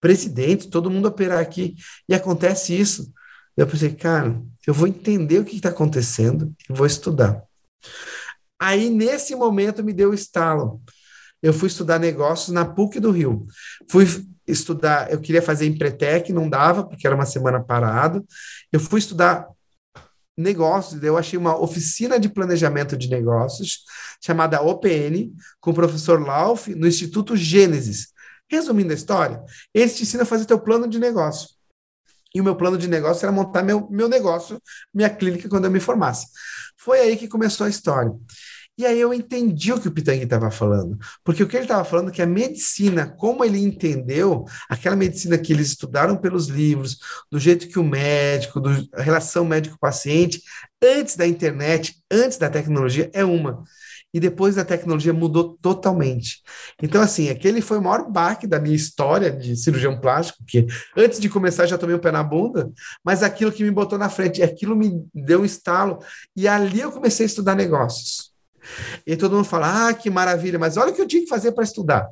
[0.00, 1.74] presidente, todo mundo operar aqui,
[2.08, 3.12] e acontece isso.
[3.56, 7.42] Eu pensei, cara, eu vou entender o que está acontecendo e vou estudar.
[8.60, 10.80] Aí, nesse momento, me deu o estalo
[11.44, 13.46] eu fui estudar negócios na PUC do Rio.
[13.90, 14.06] Fui
[14.46, 18.26] estudar, eu queria fazer Empretec, não dava, porque era uma semana parado.
[18.72, 19.46] Eu fui estudar
[20.34, 23.84] negócios, eu achei uma oficina de planejamento de negócios,
[24.24, 28.08] chamada OPN, com o professor Lauf, no Instituto Gênesis.
[28.50, 29.42] Resumindo a história,
[29.74, 31.50] ele te ensina a fazer teu plano de negócio.
[32.34, 34.58] E o meu plano de negócio era montar meu, meu negócio,
[34.94, 36.26] minha clínica, quando eu me formasse.
[36.78, 38.12] Foi aí que começou a história.
[38.76, 41.84] E aí eu entendi o que o Pitangui estava falando, porque o que ele estava
[41.84, 46.98] falando é que a medicina, como ele entendeu, aquela medicina que eles estudaram pelos livros,
[47.30, 50.42] do jeito que o médico, do, a relação médico-paciente,
[50.82, 53.62] antes da internet, antes da tecnologia, é uma.
[54.12, 56.42] E depois da tecnologia mudou totalmente.
[56.82, 61.20] Então, assim, aquele foi o maior baque da minha história de cirurgião plástico, que antes
[61.20, 62.72] de começar já tomei um pé na bunda,
[63.04, 65.98] mas aquilo que me botou na frente, aquilo me deu um estalo.
[66.36, 68.33] E ali eu comecei a estudar negócios.
[69.06, 71.52] E todo mundo fala: ah, que maravilha, mas olha o que eu tinha que fazer
[71.52, 72.08] para estudar.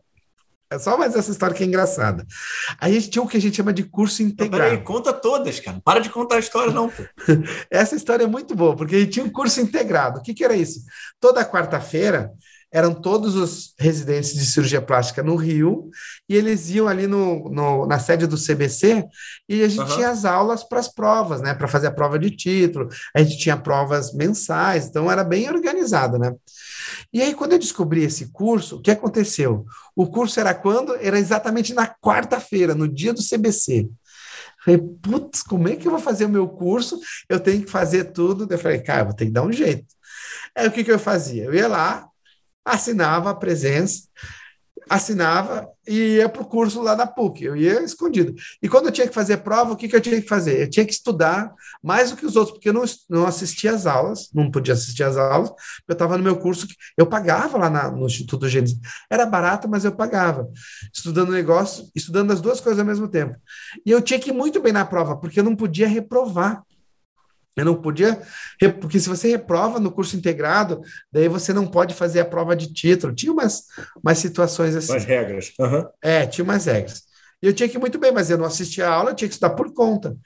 [0.72, 2.26] É só mais essa história que é engraçada.
[2.80, 4.70] A gente tinha o que a gente chama de curso integrado.
[4.70, 5.78] Peraí, conta todas, cara.
[5.84, 6.90] Para de contar a história, não.
[7.70, 10.18] essa história é muito boa, porque a gente tinha um curso integrado.
[10.18, 10.80] O que, que era isso?
[11.20, 12.32] Toda quarta-feira
[12.72, 15.90] eram todos os residentes de cirurgia plástica no Rio,
[16.28, 19.04] e eles iam ali no, no na sede do CBC,
[19.48, 19.96] e a gente uhum.
[19.96, 21.52] tinha as aulas para as provas, né?
[21.52, 26.18] Para fazer a prova de título, a gente tinha provas mensais, então era bem organizado,
[26.18, 26.32] né?
[27.12, 29.66] E aí, quando eu descobri esse curso, o que aconteceu?
[29.94, 30.94] O curso era quando?
[30.96, 33.88] Era exatamente na quarta-feira, no dia do CBC.
[34.64, 36.98] Falei, putz, como é que eu vou fazer o meu curso?
[37.28, 38.46] Eu tenho que fazer tudo.
[38.48, 39.86] Eu falei, cara, vou ter que dar um jeito.
[40.56, 41.44] Aí o que, que eu fazia?
[41.44, 42.06] Eu ia lá,
[42.64, 44.02] assinava a presença,
[44.88, 47.44] assinava e ia para o curso lá da PUC.
[47.44, 48.34] Eu ia escondido.
[48.62, 50.60] E quando eu tinha que fazer prova, o que, que eu tinha que fazer?
[50.60, 53.86] Eu tinha que estudar mais do que os outros, porque eu não, não assistia às
[53.86, 55.50] aulas, não podia assistir às aulas,
[55.88, 58.78] eu estava no meu curso, eu pagava lá na, no Instituto Gênesis.
[59.10, 60.48] Era barato, mas eu pagava.
[60.92, 63.36] Estudando negócio, estudando as duas coisas ao mesmo tempo.
[63.84, 66.62] E eu tinha que ir muito bem na prova, porque eu não podia reprovar.
[67.56, 68.20] Eu não podia,
[68.80, 72.72] porque se você reprova no curso integrado, daí você não pode fazer a prova de
[72.72, 73.14] título.
[73.14, 73.64] Tinha umas,
[74.02, 74.92] umas situações assim.
[74.92, 75.52] Umas regras.
[75.58, 75.86] Uhum.
[76.00, 77.02] É, tinha umas regras.
[77.42, 79.28] E eu tinha que ir muito bem, mas eu não assistia a aula, eu tinha
[79.28, 80.16] que estudar por conta.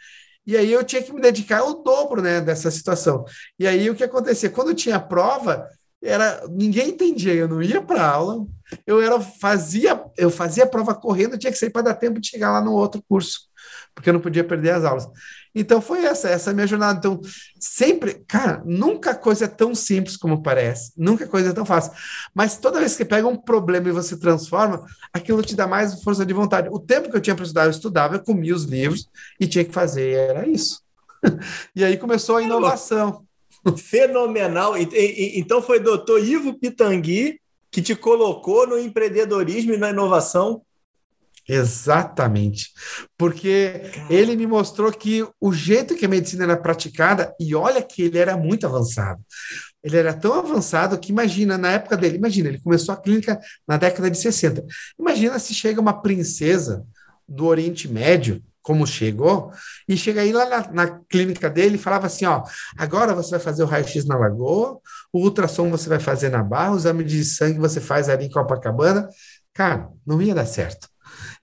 [0.47, 3.25] E aí eu tinha que me dedicar ao dobro né, dessa situação.
[3.59, 4.49] E aí o que acontecia?
[4.49, 5.67] Quando tinha prova,
[6.03, 8.47] era ninguém entendia, eu não ia para aula,
[8.87, 12.29] eu era fazia eu fazia a prova correndo, tinha que sair para dar tempo de
[12.29, 13.41] chegar lá no outro curso,
[13.95, 15.09] porque eu não podia perder as aulas.
[15.59, 16.99] Então foi essa, essa é a minha jornada.
[16.99, 17.19] Então,
[17.59, 21.92] sempre, cara, nunca coisa é tão simples como parece, nunca coisa é tão fácil.
[22.35, 26.27] Mas toda vez que pega um problema e você transforma, aquilo te dá mais força
[26.27, 26.69] de vontade.
[26.71, 29.09] O tempo que eu tinha para estudar, eu estudava, eu comia os livros
[29.40, 30.83] e tinha que fazer, era isso.
[31.75, 33.25] e aí começou a inovação.
[33.79, 34.75] Fenomenal.
[34.77, 37.40] Então foi doutor Ivo Pitangui
[37.71, 40.62] que te colocou no empreendedorismo e na inovação
[41.48, 42.70] Exatamente.
[43.16, 48.02] Porque ele me mostrou que o jeito que a medicina era praticada, e olha que
[48.02, 49.22] ele era muito avançado.
[49.82, 53.76] Ele era tão avançado que, imagina, na época dele, imagina, ele começou a clínica na
[53.76, 54.64] década de 60.
[54.99, 56.84] Imagina se chega uma princesa
[57.28, 59.53] do Oriente Médio, como chegou,
[59.88, 62.42] e chega aí lá na, na, clínica dele e falava assim: ó,
[62.76, 64.80] agora você vai fazer o raio-x na lagoa,
[65.12, 68.30] o ultrassom você vai fazer na barra, o exame de sangue você faz ali em
[68.30, 69.09] Copacabana.
[69.55, 70.88] Cara, não ia dar certo.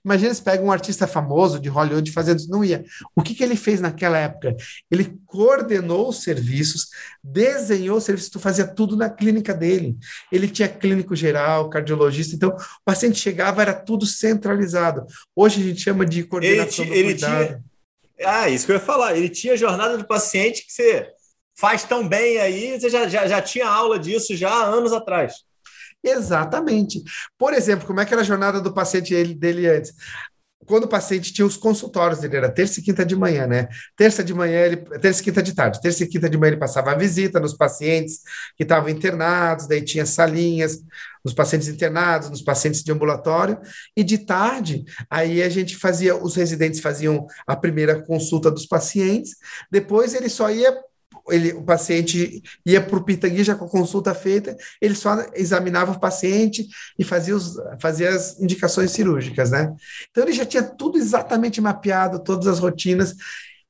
[0.04, 2.50] Imagina se pega um artista famoso de Hollywood fazendo isso.
[2.50, 2.84] Não ia.
[3.16, 4.54] O que, que ele fez naquela época?
[4.90, 6.88] Ele coordenou os serviços,
[7.22, 9.96] desenhou os serviços, tu fazia tudo na clínica dele.
[10.30, 15.06] Ele tinha clínico geral, cardiologista, então o paciente chegava, era tudo centralizado.
[15.34, 17.46] Hoje a gente chama de coordenação ele, do ele cuidado.
[17.46, 17.64] Tinha...
[18.26, 19.16] Ah, isso que eu ia falar.
[19.16, 21.08] Ele tinha jornada do paciente que você
[21.56, 25.44] faz tão bem aí, você já, já, já tinha aula disso já há anos atrás.
[26.04, 27.02] Exatamente.
[27.38, 29.94] Por exemplo, como é que era a jornada do paciente dele antes?
[30.66, 33.68] Quando o paciente tinha os consultórios dele, era terça e quinta de manhã, né?
[33.96, 35.80] Terça de manhã, ele, terça e quinta de tarde.
[35.80, 38.20] Terça e quinta de manhã ele passava a visita nos pacientes
[38.56, 40.80] que estavam internados, daí tinha salinhas,
[41.24, 43.58] nos pacientes internados, nos pacientes de ambulatório,
[43.96, 49.36] e de tarde, aí a gente fazia, os residentes faziam a primeira consulta dos pacientes,
[49.70, 50.74] depois ele só ia
[51.28, 55.92] ele, o paciente ia para o Pitangui já com a consulta feita, ele só examinava
[55.92, 56.66] o paciente
[56.98, 59.74] e fazia, os, fazia as indicações cirúrgicas, né?
[60.10, 63.14] Então ele já tinha tudo exatamente mapeado, todas as rotinas,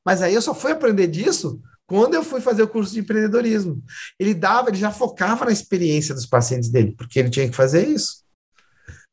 [0.05, 3.83] mas aí eu só fui aprender disso quando eu fui fazer o curso de empreendedorismo.
[4.19, 7.87] Ele dava, ele já focava na experiência dos pacientes dele, porque ele tinha que fazer
[7.87, 8.24] isso.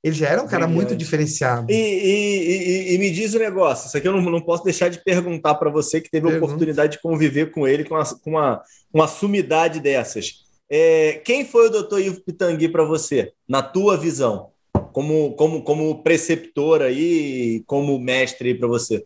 [0.04, 1.72] Ele já era um cara muito diferenciado.
[1.72, 4.64] E, e, e, e, me diz o um negócio, isso aqui eu não, não posso
[4.64, 8.06] deixar de perguntar para você que teve a oportunidade de conviver com ele com uma,
[8.06, 10.42] com uma, uma sumidade dessas.
[10.68, 14.50] É, quem foi o doutor Ivo Pitangui para você, na tua visão,
[14.92, 19.06] como, como, como preceptor aí, como mestre para você?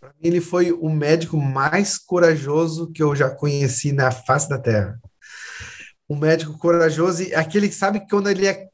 [0.00, 4.58] Para mim, ele foi o médico mais corajoso que eu já conheci na face da
[4.58, 4.98] Terra.
[6.08, 8.66] Um médico corajoso, e aquele que sabe que quando ele é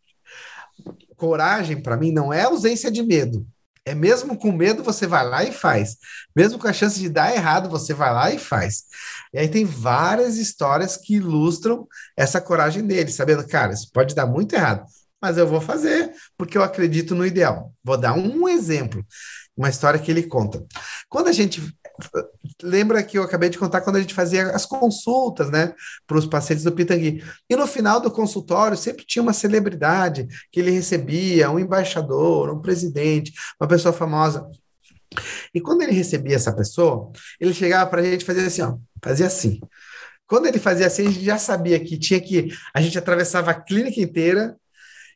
[1.16, 3.46] coragem, para mim, não é ausência de medo.
[3.84, 5.96] É mesmo com medo, você vai lá e faz.
[6.34, 8.82] Mesmo com a chance de dar errado, você vai lá e faz.
[9.32, 11.86] E aí tem várias histórias que ilustram
[12.16, 14.84] essa coragem dele, sabendo, cara, isso pode dar muito errado,
[15.22, 17.72] mas eu vou fazer porque eu acredito no ideal.
[17.84, 19.06] Vou dar um exemplo,
[19.56, 20.64] uma história que ele conta.
[21.08, 21.62] Quando a gente
[22.62, 25.74] lembra que eu acabei de contar quando a gente fazia as consultas, né,
[26.06, 27.22] para os pacientes do Pitangui.
[27.48, 32.60] E no final do consultório sempre tinha uma celebridade que ele recebia, um embaixador, um
[32.60, 34.48] presidente, uma pessoa famosa.
[35.54, 39.26] E quando ele recebia essa pessoa, ele chegava para a gente fazer assim, ó, fazia
[39.26, 39.60] assim.
[40.26, 43.54] Quando ele fazia assim, a gente já sabia que tinha que a gente atravessava a
[43.54, 44.56] clínica inteira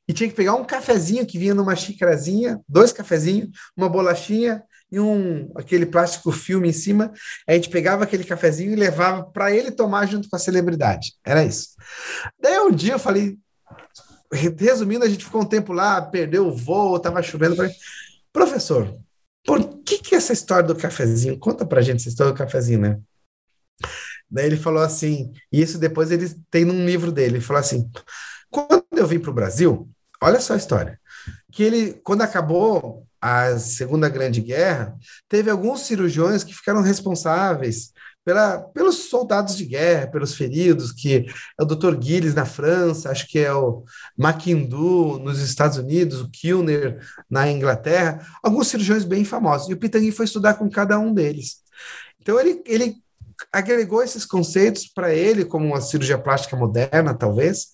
[0.07, 4.99] e tinha que pegar um cafezinho que vinha numa xícarazinha, dois cafezinhos, uma bolachinha e
[4.99, 7.13] um aquele plástico filme em cima.
[7.47, 11.15] A gente pegava aquele cafezinho e levava para ele tomar junto com a celebridade.
[11.25, 11.71] Era isso.
[12.41, 13.39] Daí um dia eu falei,
[14.33, 17.57] resumindo, a gente ficou um tempo lá, perdeu o voo, estava chovendo.
[17.57, 17.73] Falei,
[18.33, 18.93] professor,
[19.45, 21.39] por que que essa história do cafezinho?
[21.39, 23.01] Conta para gente essa história do cafezinho, né?
[24.31, 27.91] Daí ele falou assim, e isso depois ele tem num livro dele, ele falou assim,
[28.49, 29.91] quando eu vim para o Brasil,
[30.23, 31.00] olha só a história,
[31.53, 34.97] que ele, quando acabou a Segunda Grande Guerra,
[35.29, 37.93] teve alguns cirurgiões que ficaram responsáveis
[38.25, 41.27] pela, pelos soldados de guerra, pelos feridos, que
[41.59, 42.01] é o Dr.
[42.01, 43.85] Gilles na França, acho que é o
[44.17, 46.99] Mackindu nos Estados Unidos, o Kilner
[47.29, 49.69] na Inglaterra, alguns cirurgiões bem famosos.
[49.69, 51.57] E o Pitangui foi estudar com cada um deles.
[52.21, 52.97] Então ele, ele
[53.53, 57.69] agregou esses conceitos para ele, como uma cirurgia plástica moderna, talvez.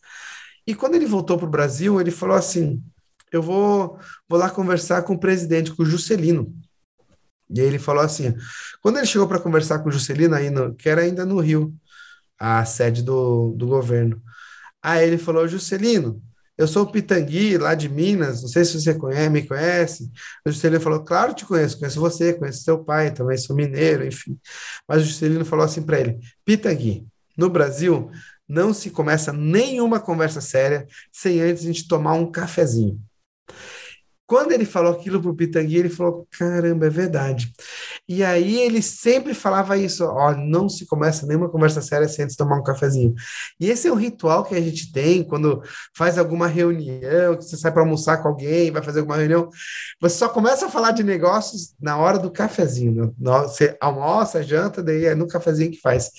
[0.67, 2.83] E quando ele voltou para o Brasil, ele falou assim:
[3.33, 3.99] eu vou,
[4.29, 6.53] vou lá conversar com o presidente, com o Juscelino.
[7.49, 8.35] E aí ele falou assim,
[8.83, 11.75] quando ele chegou para conversar com o Juscelino, aí no, que era ainda no Rio,
[12.39, 14.21] a sede do, do governo,
[14.83, 16.21] aí ele falou, Juscelino,
[16.59, 20.11] eu sou o Pitangui, lá de Minas, não sei se você conhece, me conhece.
[20.45, 24.39] O Juscelino falou, claro, te conheço, conheço você, conheço seu pai, também sou mineiro, enfim.
[24.89, 27.07] Mas o Juscelino falou assim para ele, Pitangui,
[27.37, 28.11] no Brasil,
[28.49, 32.99] não se começa nenhuma conversa séria sem antes a gente tomar um cafezinho.
[34.27, 37.53] Quando ele falou aquilo pro Pitangui, ele falou: caramba, é verdade.
[38.09, 42.37] E aí ele sempre falava isso: ó, não se começa nenhuma conversa séria sem antes
[42.37, 43.15] tomar um cafezinho.
[43.61, 45.63] E esse é um ritual que a gente tem quando
[45.97, 49.49] faz alguma reunião, que você sai para almoçar com alguém, vai fazer alguma reunião.
[50.01, 53.15] Você só começa a falar de negócios na hora do cafezinho.
[53.19, 56.11] Você almoça, janta, daí é no cafezinho que faz.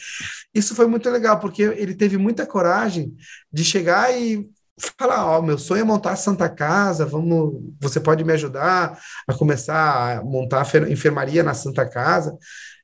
[0.54, 3.14] Isso foi muito legal, porque ele teve muita coragem
[3.52, 4.50] de chegar e
[4.98, 9.34] falar, ó, meu sonho é montar a Santa Casa, vamos, você pode me ajudar a
[9.34, 12.38] começar a montar a enfermaria na Santa Casa.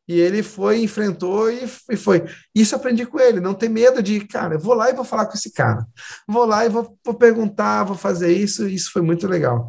[0.06, 2.26] E ele foi, enfrentou e, e foi.
[2.54, 5.28] Isso aprendi com ele, não ter medo de, cara, eu vou lá e vou falar
[5.28, 5.86] com esse cara.
[6.28, 9.68] Vou lá e vou, vou perguntar, vou fazer isso, isso foi muito legal.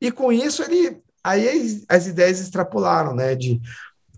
[0.00, 3.60] E com isso ele, aí as, as ideias extrapolaram, né, de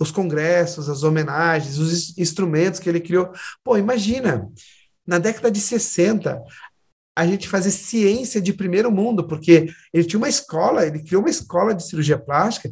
[0.01, 3.31] os congressos, as homenagens, os instrumentos que ele criou.
[3.63, 4.49] Pô, imagina,
[5.07, 6.43] na década de 60,
[7.15, 11.31] a gente fazer ciência de primeiro mundo, porque ele tinha uma escola, ele criou uma
[11.31, 12.71] escola de cirurgia plástica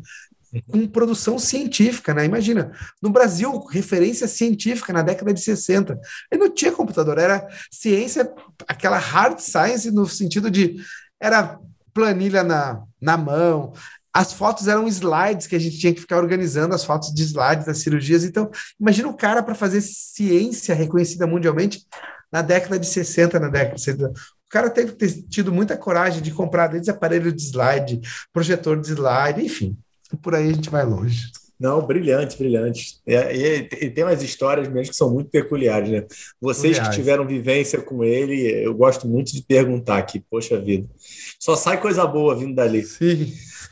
[0.68, 2.24] com produção científica, né?
[2.24, 5.99] Imagina, no Brasil, referência científica na década de 60.
[6.30, 8.32] Ele não tinha computador, era ciência,
[8.66, 10.76] aquela hard science no sentido de
[11.20, 11.59] era
[11.93, 13.72] planilha na, na mão,
[14.12, 17.66] as fotos eram slides que a gente tinha que ficar organizando as fotos de slides
[17.66, 18.24] das cirurgias.
[18.24, 21.86] Então, imagina o cara para fazer ciência reconhecida mundialmente
[22.33, 24.11] na década de 60, na década de 70.
[24.11, 24.14] O
[24.49, 28.01] cara teve que ter tido muita coragem de comprar desde aparelho de slide,
[28.33, 29.76] projetor de slide, enfim.
[30.22, 31.31] Por aí a gente vai longe.
[31.61, 33.01] Não, brilhante, brilhante.
[33.07, 36.07] E, e, e, tem umas histórias mesmo que são muito peculiares, né?
[36.41, 40.89] Vocês que tiveram vivência com ele, eu gosto muito de perguntar aqui, poxa vida.
[41.39, 42.83] Só sai coisa boa vindo dali.
[42.83, 43.31] Sim.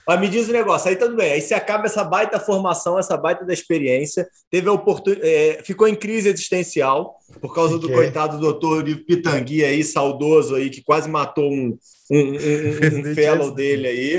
[0.09, 1.33] Mas me diz o um negócio, aí tudo bem.
[1.33, 5.87] Aí você acaba essa baita formação, essa baita da experiência, teve a oportunidade, é, ficou
[5.87, 11.11] em crise existencial por causa do coitado do doutor Pitangui aí, saudoso aí, que quase
[11.11, 11.79] matou um,
[12.11, 14.17] um, um, um fellow dele aí.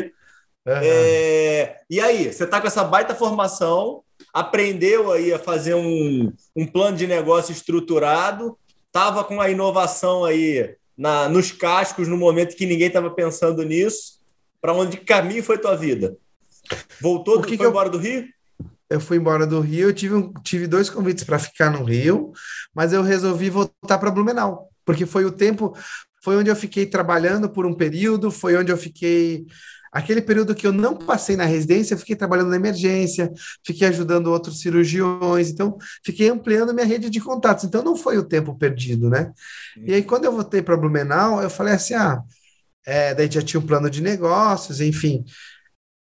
[0.67, 0.79] Uhum.
[0.83, 6.67] É, e aí, você está com essa baita formação, aprendeu aí a fazer um, um
[6.67, 12.67] plano de negócio estruturado, estava com a inovação aí na, nos cascos no momento que
[12.67, 14.18] ninguém estava pensando nisso.
[14.61, 16.17] Para onde caminho foi tua vida?
[17.01, 17.69] Voltou, que foi que eu...
[17.69, 18.27] embora do Rio?
[18.89, 22.31] eu fui embora do Rio, eu tive, um, tive dois convites para ficar no Rio,
[22.73, 25.77] mas eu resolvi voltar para Blumenau, porque foi o tempo,
[26.23, 29.45] foi onde eu fiquei trabalhando por um período, foi onde eu fiquei
[29.91, 33.31] Aquele período que eu não passei na residência, eu fiquei trabalhando na emergência,
[33.65, 37.63] fiquei ajudando outros cirurgiões, então fiquei ampliando minha rede de contatos.
[37.63, 39.31] Então não foi o tempo perdido, né?
[39.83, 42.21] E aí, quando eu voltei para Blumenau, eu falei assim: ah,
[42.85, 45.23] é, daí já tinha um plano de negócios, enfim.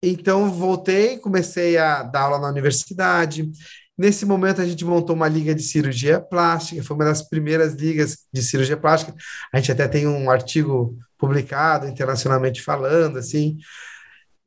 [0.01, 3.49] Então voltei, comecei a dar aula na universidade.
[3.97, 8.25] Nesse momento, a gente montou uma liga de cirurgia plástica, foi uma das primeiras ligas
[8.33, 9.15] de cirurgia plástica.
[9.53, 13.57] A gente até tem um artigo publicado internacionalmente falando, assim.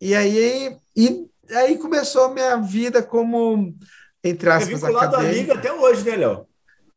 [0.01, 3.75] E aí, e aí começou a minha vida como,
[4.23, 6.47] entre aspas, é vinculado à liga até hoje, né, Léo?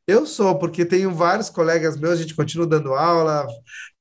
[0.09, 3.47] Eu sou, porque tenho vários colegas meus, a gente continua dando aula,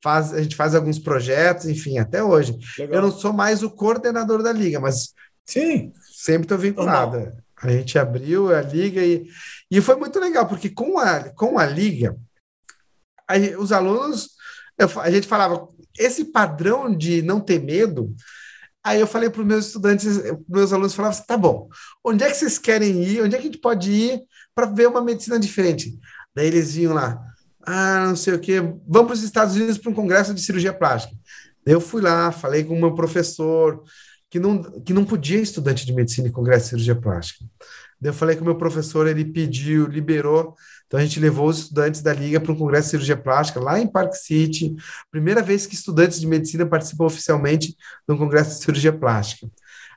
[0.02, 2.56] faz, a gente faz alguns projetos, enfim, até hoje.
[2.78, 2.96] Legal.
[2.96, 5.12] Eu não sou mais o coordenador da liga, mas
[5.44, 7.30] sim, sempre estou vinculado.
[7.61, 9.28] A gente abriu a liga e,
[9.70, 12.16] e foi muito legal, porque com a, com a liga,
[13.28, 14.30] a, os alunos,
[14.78, 18.16] eu, a gente falava, esse padrão de não ter medo,
[18.82, 21.68] aí eu falei para os meus estudantes, meus alunos falavam assim, tá bom,
[22.02, 23.20] onde é que vocês querem ir?
[23.20, 24.22] Onde é que a gente pode ir
[24.59, 25.96] para ver uma medicina diferente?
[26.34, 27.24] Daí eles iam lá,
[27.64, 30.72] ah, não sei o quê, vamos para os Estados Unidos para um congresso de cirurgia
[30.72, 31.14] plástica.
[31.64, 33.84] Daí eu fui lá, falei com o meu professor,
[34.28, 37.44] que não, que não podia estudante de medicina em congresso de cirurgia plástica.
[38.00, 40.56] Daí eu falei com o meu professor, ele pediu, liberou.
[40.88, 43.78] Então a gente levou os estudantes da liga para um congresso de cirurgia plástica lá
[43.78, 44.74] em Park City.
[45.09, 47.76] Primeira vez que estudantes de medicina participam oficialmente
[48.09, 49.48] de um congresso de cirurgia plástica.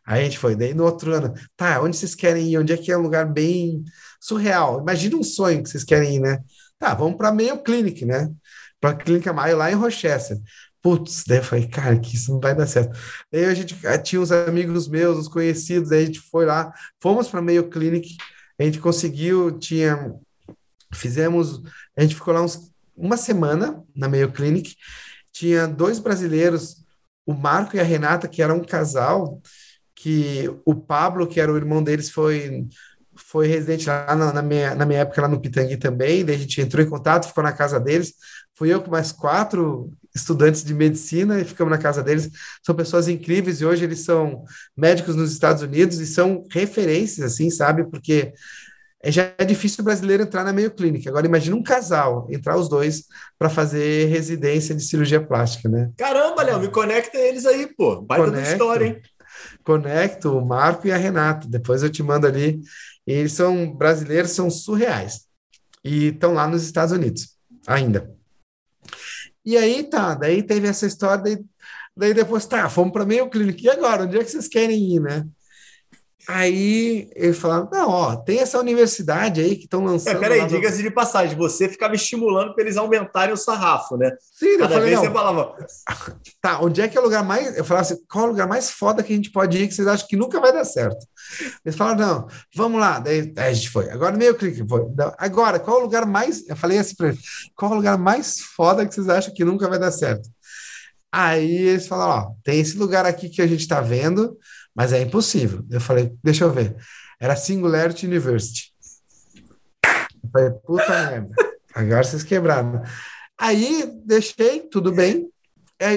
[0.06, 2.58] Aí a gente foi, daí no outro ano, tá, onde vocês querem ir?
[2.60, 3.84] Onde é que é um lugar bem
[4.22, 4.80] surreal?
[4.80, 6.40] Imagina um sonho que vocês querem ir, né?
[6.78, 8.32] Tá, vamos para Mayo Clinic, né?
[8.80, 10.38] Para a Clínica Mayo lá em Rochester.
[10.82, 12.98] Putz, daí eu falei, cara, que isso não vai dar certo.
[13.32, 16.74] Daí a gente ah, tinha uns amigos meus, uns conhecidos, daí a gente foi lá,
[17.00, 18.16] fomos para Mayo Clinic,
[18.58, 20.14] a gente conseguiu, tinha,
[20.94, 21.62] fizemos,
[21.96, 24.76] a gente ficou lá uns, uma semana na Mayo Clinic,
[25.32, 26.84] tinha dois brasileiros,
[27.26, 29.40] o Marco e a Renata, que eram um casal,
[29.94, 32.68] que o Pablo, que era o irmão deles, foi
[33.16, 36.40] foi residente lá na, na, minha, na minha época lá no Pitangui também, daí a
[36.40, 38.14] gente entrou em contato, ficou na casa deles,
[38.54, 42.30] fui eu com mais quatro estudantes de medicina e ficamos na casa deles.
[42.64, 44.44] São pessoas incríveis e hoje eles são
[44.76, 47.86] médicos nos Estados Unidos e são referências, assim, sabe?
[47.86, 48.34] Porque
[49.04, 51.10] é, já é difícil o brasileiro entrar na meio clínica.
[51.10, 53.06] Agora imagina um casal entrar os dois
[53.38, 55.90] para fazer residência de cirurgia plástica, né?
[55.98, 58.02] Caramba, Léo, me conecta eles aí, pô.
[58.02, 59.02] Baita Conecto, da história, hein?
[59.64, 61.48] Conecto o Marco e a Renata.
[61.48, 62.62] Depois eu te mando ali.
[63.06, 65.26] Eles são brasileiros, são surreais.
[65.84, 67.36] E estão lá nos Estados Unidos
[67.68, 68.14] ainda.
[69.44, 71.40] E aí tá, daí teve essa história, daí,
[71.98, 73.62] daí depois tá, fomos para meio clínico.
[73.62, 75.26] E agora, onde é que vocês querem ir, né?
[76.28, 80.18] Aí ele falava: não, ó, tem essa universidade aí que estão lançando.
[80.18, 84.16] É, peraí, diga-se de passagem, você ficava estimulando para eles aumentarem o sarrafo, né?
[84.32, 85.06] Sim, Cada eu falei, vez não.
[85.06, 85.56] você falava.
[86.40, 87.58] Tá, onde é que é o lugar mais.
[87.58, 89.74] Eu falava assim: qual é o lugar mais foda que a gente pode ir que
[89.74, 91.06] vocês acham que nunca vai dar certo?
[91.66, 93.00] Eles falaram: não, vamos lá.
[93.00, 93.90] Daí a gente foi.
[93.90, 94.68] Agora meio clique.
[94.68, 94.84] Foi.
[95.18, 96.48] Agora, qual o lugar mais.
[96.48, 97.22] Eu falei assim para eles:
[97.56, 100.30] qual o lugar mais foda que vocês acham que nunca vai dar certo?
[101.12, 104.38] Aí eles falaram: ó, tem esse lugar aqui que a gente está vendo
[104.76, 105.66] mas é impossível.
[105.70, 106.76] Eu falei, deixa eu ver.
[107.20, 108.74] Era Singularity University.
[110.24, 111.36] Eu falei, puta merda.
[111.74, 112.82] Agora vocês quebraram.
[113.38, 115.31] Aí deixei, tudo bem.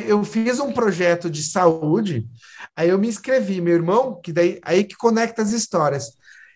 [0.07, 2.27] Eu fiz um projeto de saúde,
[2.75, 6.13] aí eu me inscrevi, meu irmão, que daí aí que conecta as histórias.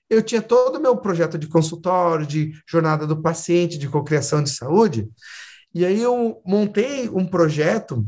[0.09, 4.49] Eu tinha todo o meu projeto de consultório, de jornada do paciente, de cocriação de
[4.49, 5.07] saúde,
[5.75, 8.07] e aí eu montei um projeto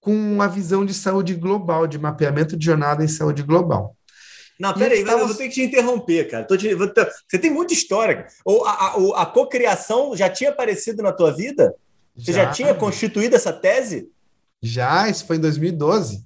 [0.00, 3.96] com uma visão de saúde global, de mapeamento de jornada em saúde global.
[4.58, 5.20] Não, peraí, estava...
[5.20, 6.44] eu vou ter que te interromper, cara.
[6.44, 6.74] Te...
[6.74, 8.26] Você tem muita história.
[8.44, 11.74] Ou a, a, a cocriação já tinha aparecido na tua vida?
[12.16, 14.08] Você já, já tinha constituído essa tese?
[14.62, 16.24] Já, isso foi em 2012.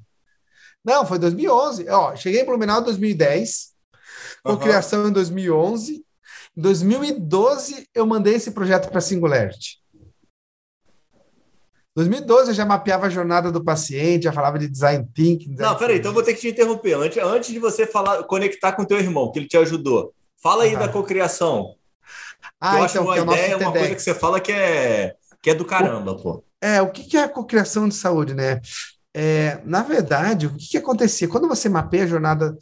[0.85, 1.89] Não, foi 2011.
[1.89, 3.71] Ó, cheguei em Blumenau em 2010,
[4.43, 5.09] cocriação uhum.
[5.09, 6.05] em 2011.
[6.57, 9.81] Em 2012, eu mandei esse projeto para a Singularity.
[11.97, 15.51] 2012 eu já mapeava a jornada do paciente, já falava de design thinking.
[15.51, 16.95] Design não, peraí, então vou ter que te interromper.
[16.95, 20.15] Antes, antes de você falar, conectar com teu irmão, que ele te ajudou.
[20.43, 21.75] Fala aí da cocriação.
[22.61, 25.51] Ah, eu então, acho uma é ideia, uma coisa que você fala que é, que
[25.51, 26.43] é do caramba, pô.
[26.61, 28.61] É, o que é a cocriação de saúde, né?
[29.15, 31.29] É, na verdade, o que, que acontecia?
[31.29, 32.57] Quando você mapeia a jornada.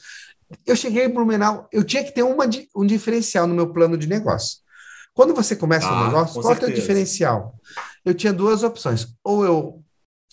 [0.67, 4.07] Eu cheguei em Blumenau, eu tinha que ter uma, um diferencial no meu plano de
[4.07, 4.61] negócio.
[5.13, 7.55] Quando você começa ah, um negócio, qual é o diferencial?
[8.03, 9.09] Eu tinha duas opções.
[9.23, 9.83] Ou eu.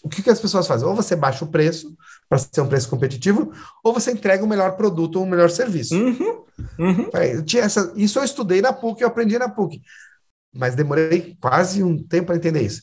[0.03, 0.87] O que, que as pessoas fazem?
[0.87, 1.93] Ou você baixa o preço
[2.29, 3.51] para ser um preço competitivo,
[3.83, 5.95] ou você entrega o melhor produto ou o melhor serviço.
[5.95, 6.43] Uhum,
[6.79, 7.09] uhum.
[7.13, 9.81] Eu tinha essa, isso eu estudei na PUC, eu aprendi na PUC.
[10.53, 12.81] Mas demorei quase um tempo para entender isso.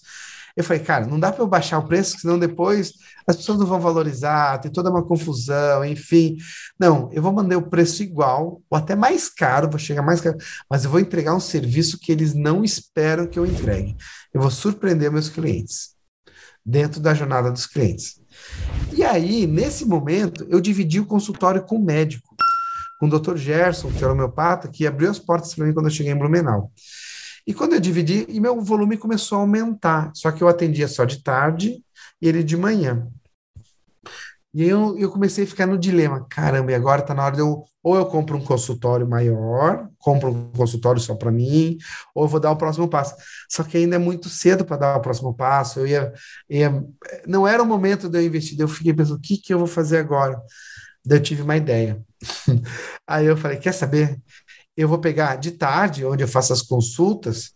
[0.57, 2.92] Eu falei, cara, não dá para eu baixar o preço, senão depois
[3.26, 6.36] as pessoas não vão valorizar, tem toda uma confusão, enfim.
[6.78, 10.36] Não, eu vou mandar o preço igual, ou até mais caro, vou chegar mais caro,
[10.68, 13.96] mas eu vou entregar um serviço que eles não esperam que eu entregue.
[14.32, 15.90] Eu vou surpreender meus clientes,
[16.64, 18.20] dentro da jornada dos clientes.
[18.92, 22.34] E aí, nesse momento, eu dividi o consultório com o médico,
[22.98, 23.36] com o Dr.
[23.36, 26.70] Gerson, que era homeopata, que abriu as portas para mim quando eu cheguei em Blumenau.
[27.47, 31.05] E quando eu dividi, e meu volume começou a aumentar, só que eu atendia só
[31.05, 31.82] de tarde
[32.20, 33.09] e ele de manhã.
[34.55, 37.40] E eu, eu comecei a ficar no dilema, caramba, e agora está na hora de
[37.40, 41.78] eu, ou eu compro um consultório maior, compro um consultório só para mim,
[42.14, 43.14] ou eu vou dar o próximo passo.
[43.49, 46.12] Só que ainda é muito cedo para dar o próximo passo, eu ia,
[46.51, 46.84] ia,
[47.26, 49.66] não era o momento de eu investir, eu fiquei pensando, o que, que eu vou
[49.66, 50.38] fazer agora?
[51.05, 52.03] Daí eu tive uma ideia.
[53.09, 54.20] aí eu falei, quer saber?
[54.76, 57.52] Eu vou pegar de tarde, onde eu faço as consultas,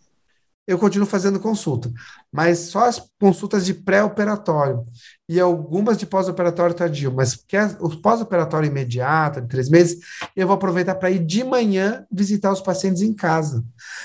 [0.67, 1.93] eu continuo fazendo consulta,
[2.33, 4.83] mas só as consultas de pré-operatório.
[5.29, 9.99] E algumas de pós-operatório tardio, mas que o pós-operatório imediato, de três meses,
[10.35, 13.65] eu vou aproveitar para ir de manhã visitar os pacientes em casa.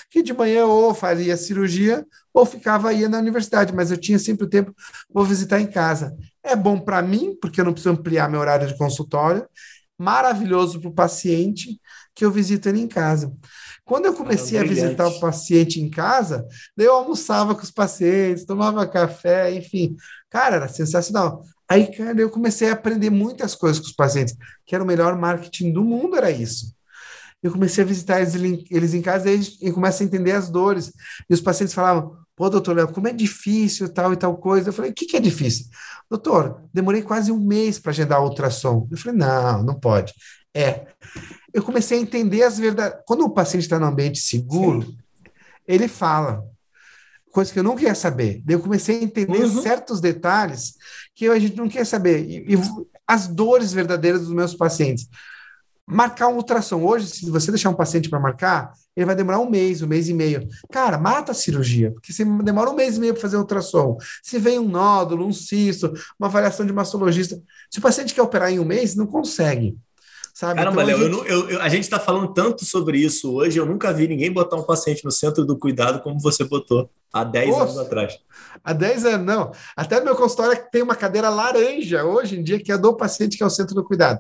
[0.09, 4.45] Que de manhã ou faria cirurgia ou ficava aí na universidade, mas eu tinha sempre
[4.45, 4.74] o tempo,
[5.12, 6.16] vou visitar em casa.
[6.43, 9.47] É bom para mim, porque eu não preciso ampliar meu horário de consultório,
[9.97, 11.80] maravilhoso para o paciente,
[12.16, 13.32] que eu visito ele em casa.
[13.84, 16.45] Quando eu comecei ah, a visitar o paciente em casa,
[16.78, 19.95] eu almoçava com os pacientes, tomava café, enfim.
[20.30, 21.43] Cara, era sensacional.
[21.70, 24.36] Aí, cara, eu comecei a aprender muitas coisas com os pacientes,
[24.66, 26.76] que era o melhor marketing do mundo, era isso.
[27.41, 28.36] Eu comecei a visitar eles,
[28.70, 30.91] eles em casa e eu comecei a entender as dores.
[31.30, 34.70] E os pacientes falavam, pô, doutor Léo, como é difícil tal e tal coisa.
[34.70, 35.66] Eu falei, o que, que é difícil?
[36.09, 38.88] Doutor, demorei quase um mês para agendar ultrassom.
[38.91, 40.14] Eu falei, não, não pode.
[40.53, 40.86] É
[41.54, 42.99] eu comecei a entender as verdades.
[43.06, 44.97] Quando o paciente está no ambiente seguro, Sim.
[45.68, 46.45] ele fala
[47.32, 48.41] coisa que eu não queria saber.
[48.45, 49.62] Daí eu comecei a entender uhum.
[49.62, 50.76] certos detalhes
[51.16, 52.26] que a gente não quer saber.
[52.28, 52.60] E, e,
[53.08, 55.10] as dores verdadeiras dos meus pacientes.
[55.86, 56.84] Marcar um ultrassom.
[56.84, 60.08] Hoje, se você deixar um paciente para marcar, ele vai demorar um mês, um mês
[60.08, 60.47] e meio.
[60.72, 63.97] Cara, mata a cirurgia, porque você demora um mês e meio para fazer um ultrassom.
[64.24, 67.41] Se vem um nódulo, um cisto, uma avaliação de mastologista.
[67.70, 69.78] Se o paciente quer operar em um mês, não consegue.
[70.34, 70.56] Sabe?
[70.56, 71.30] Caramba, então, Léo, gente...
[71.30, 74.56] eu, eu, a gente está falando tanto sobre isso hoje, eu nunca vi ninguém botar
[74.56, 78.20] um paciente no centro do cuidado como você botou há 10 Poxa, anos atrás.
[78.64, 79.52] Há 10 anos, não.
[79.76, 83.38] Até no meu consultório tem uma cadeira laranja hoje em dia, que é do paciente
[83.38, 84.20] que é o centro do cuidado.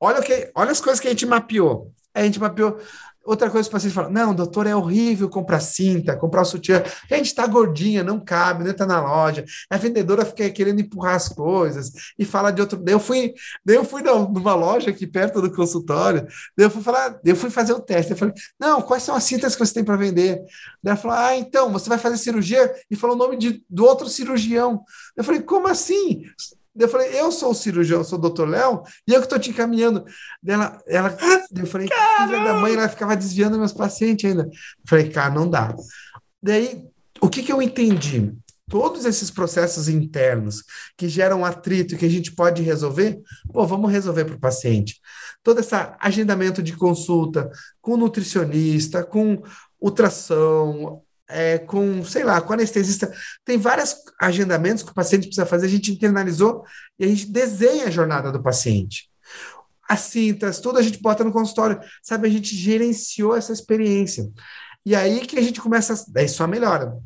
[0.00, 1.92] Olha, o que, olha as coisas que a gente mapeou.
[2.14, 2.78] A gente mapeou
[3.26, 6.82] Outra coisa, o paciente fala: não, doutor, é horrível comprar cinta, comprar sutiã.
[7.10, 9.44] Gente está gordinha, não cabe, não está na loja.
[9.68, 12.82] A vendedora fica querendo empurrar as coisas e fala de outro.
[12.86, 13.34] Eu fui,
[13.66, 17.80] eu fui numa loja aqui perto do consultório, eu fui falar, eu fui fazer o
[17.80, 18.12] teste.
[18.12, 20.40] Eu falei: não, quais são as cintas que você tem para vender?
[20.84, 24.08] Ela falou: ah, então, você vai fazer cirurgia e falou o nome de, do outro
[24.08, 24.84] cirurgião.
[25.16, 26.22] Eu falei: como assim?
[26.78, 29.50] Eu falei, eu sou o cirurgião, sou o doutor Léo, e eu que estou te
[29.50, 30.04] encaminhando.
[30.46, 31.16] Ela, ela,
[31.56, 34.42] eu falei, filha da mãe, ela ficava desviando meus pacientes ainda.
[34.44, 34.50] Eu
[34.86, 35.74] falei, cara, não dá.
[36.42, 36.84] Daí,
[37.20, 38.32] o que, que eu entendi?
[38.68, 40.64] Todos esses processos internos
[40.96, 43.20] que geram atrito que a gente pode resolver,
[43.52, 45.00] pô, vamos resolver para o paciente.
[45.42, 47.48] Todo esse agendamento de consulta
[47.80, 49.40] com nutricionista, com
[49.80, 53.12] ultrassom, é, com, sei lá, com anestesista.
[53.44, 56.64] Tem vários agendamentos que o paciente precisa fazer, a gente internalizou
[56.98, 59.08] e a gente desenha a jornada do paciente.
[59.88, 62.26] As cintas, tudo a gente bota no consultório, sabe?
[62.26, 64.28] A gente gerenciou essa experiência.
[64.84, 66.96] E aí que a gente começa, daí só melhora.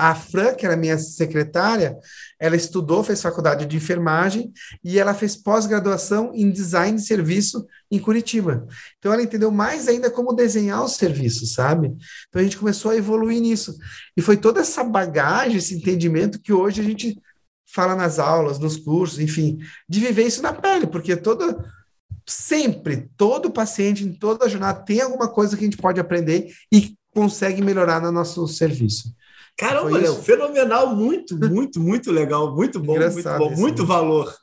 [0.00, 1.98] A Fran, que era minha secretária,
[2.38, 4.52] ela estudou, fez faculdade de enfermagem
[4.84, 8.64] e ela fez pós-graduação em design de serviço em Curitiba.
[8.96, 11.88] Então ela entendeu mais ainda como desenhar os serviços, sabe?
[12.28, 13.76] Então a gente começou a evoluir nisso.
[14.16, 17.20] E foi toda essa bagagem, esse entendimento que hoje a gente
[17.66, 21.58] fala nas aulas, nos cursos, enfim, de viver isso na pele, porque toda
[22.24, 26.96] sempre, todo paciente em toda jornada tem alguma coisa que a gente pode aprender e
[27.12, 29.12] consegue melhorar no nosso serviço.
[29.58, 34.34] Caramba, Léo, fenomenal, muito, muito, muito legal, muito bom, Engraçado muito bom, muito valor.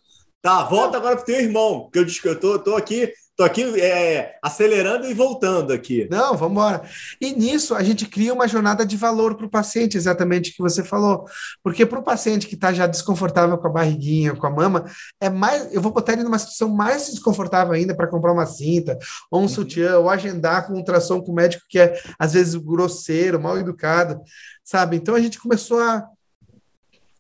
[0.42, 3.44] Tá, volta agora pro teu irmão, que eu disse que eu tô, tô aqui Tô
[3.44, 6.08] aqui é, acelerando e voltando aqui.
[6.10, 6.84] Não, vamos embora.
[7.20, 10.62] E nisso a gente cria uma jornada de valor para o paciente, exatamente o que
[10.62, 11.26] você falou.
[11.62, 14.86] Porque para o paciente que está já desconfortável com a barriguinha, com a mama,
[15.20, 15.74] é mais.
[15.74, 18.98] Eu vou botar ele numa situação mais desconfortável ainda para comprar uma cinta,
[19.30, 19.50] ou um uhum.
[19.50, 23.58] sutiã, ou agendar com um ultrassom com o médico que é, às vezes, grosseiro, mal
[23.58, 24.22] educado,
[24.64, 24.96] sabe?
[24.96, 26.08] Então a gente começou a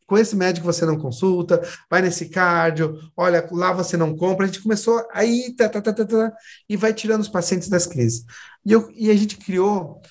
[0.05, 4.45] com esse médico você não consulta, vai nesse cardio, olha, lá você não compra.
[4.45, 6.33] A gente começou aí, tá, tá, tá, tá, tá,
[6.69, 8.23] e vai tirando os pacientes das crises.
[8.65, 10.01] E, eu, e a gente criou,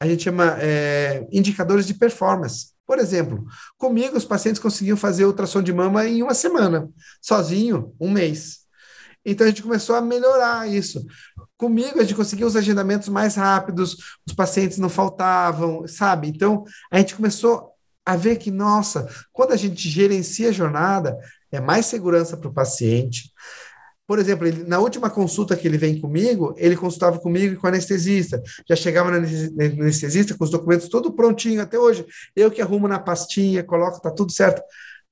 [0.00, 2.70] a gente chama é, indicadores de performance.
[2.86, 3.44] Por exemplo,
[3.78, 6.88] comigo os pacientes conseguiam fazer ultrassom de mama em uma semana,
[7.22, 8.60] sozinho, um mês.
[9.24, 11.04] Então a gente começou a melhorar isso.
[11.56, 13.96] Comigo a gente conseguia os agendamentos mais rápidos,
[14.26, 16.28] os pacientes não faltavam, sabe?
[16.28, 17.69] Então a gente começou
[18.04, 21.18] a ver que, nossa, quando a gente gerencia a jornada,
[21.52, 23.30] é mais segurança para o paciente.
[24.06, 27.66] Por exemplo, ele, na última consulta que ele vem comigo, ele consultava comigo e com
[27.66, 28.42] o anestesista.
[28.68, 32.04] Já chegava no anestesista com os documentos todo prontinho até hoje.
[32.34, 34.60] Eu que arrumo na pastinha, coloco, tá tudo certo.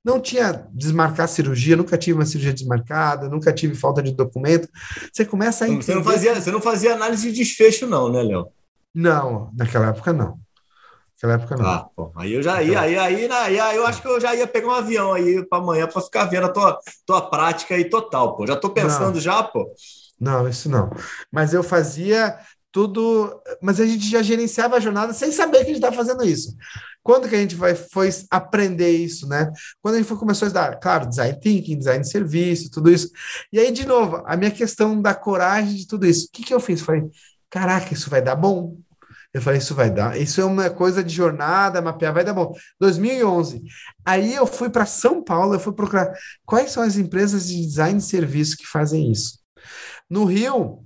[0.05, 4.69] Não tinha desmarcar cirurgia, nunca tive uma cirurgia desmarcada, nunca tive falta de documento.
[5.13, 5.85] Você começa a entender...
[5.85, 8.49] Você não fazia, você não fazia análise de desfecho não, né, Léo?
[8.93, 10.41] Não, naquela época não.
[11.21, 11.67] Naquela época não.
[11.67, 14.37] Ah, pô, aí eu já ia, aí, aí, aí, aí, eu acho que eu já
[14.37, 17.91] ia pegar um avião aí para amanhã para ficar vendo a tua, tua prática aí
[17.91, 18.47] total, pô.
[18.47, 19.21] Já tô pensando não.
[19.21, 19.69] já, pô.
[20.21, 20.91] Não, isso não.
[21.33, 22.39] Mas eu fazia
[22.71, 26.25] tudo, mas a gente já gerenciava a jornada sem saber que a gente estava fazendo
[26.25, 26.55] isso.
[27.03, 29.51] Quando que a gente vai, foi aprender isso, né?
[29.83, 33.11] Quando a gente foi, começou a estudar, claro, design thinking, design de serviço, tudo isso.
[33.53, 36.27] E aí, de novo, a minha questão da coragem de tudo isso.
[36.27, 36.81] O que, que eu fiz?
[36.81, 37.03] Falei,
[37.51, 38.77] caraca, isso vai dar bom.
[39.33, 40.19] Eu falei, isso vai dar.
[40.19, 42.55] Isso é uma coisa de jornada, mapear, vai dar bom.
[42.81, 43.63] 2011.
[44.05, 46.13] Aí eu fui para São Paulo, eu fui procurar
[46.47, 49.39] quais são as empresas de design de serviço que fazem isso.
[50.09, 50.83] No Rio.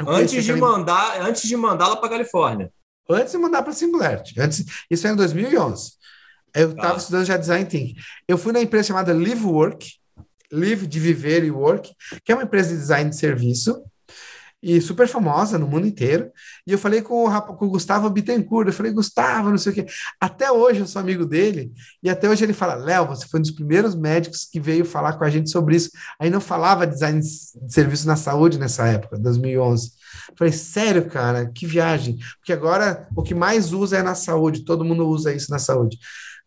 [0.00, 2.72] Antes de, mandar, antes de mandá-la para Califórnia.
[3.08, 4.40] Antes de mandar para Singularity.
[4.40, 5.92] Antes, isso é em 2011.
[6.54, 6.98] Eu estava tá.
[6.98, 7.94] estudando já design thinking.
[8.28, 9.92] Eu fui na empresa chamada Live Work,
[10.52, 11.92] Live de Viver e Work,
[12.24, 13.82] que é uma empresa de design de serviço
[14.62, 16.30] e super famosa no mundo inteiro.
[16.66, 19.74] E eu falei com o, com o Gustavo Bittencourt, eu falei, Gustavo, não sei o
[19.74, 19.86] quê.
[20.20, 23.42] Até hoje eu sou amigo dele, e até hoje ele fala, Léo, você foi um
[23.42, 25.90] dos primeiros médicos que veio falar com a gente sobre isso.
[26.20, 29.90] Aí não falava design de serviço na saúde nessa época, 2011.
[30.30, 32.18] Eu falei, sério, cara, que viagem.
[32.38, 35.98] Porque agora o que mais usa é na saúde, todo mundo usa isso na saúde.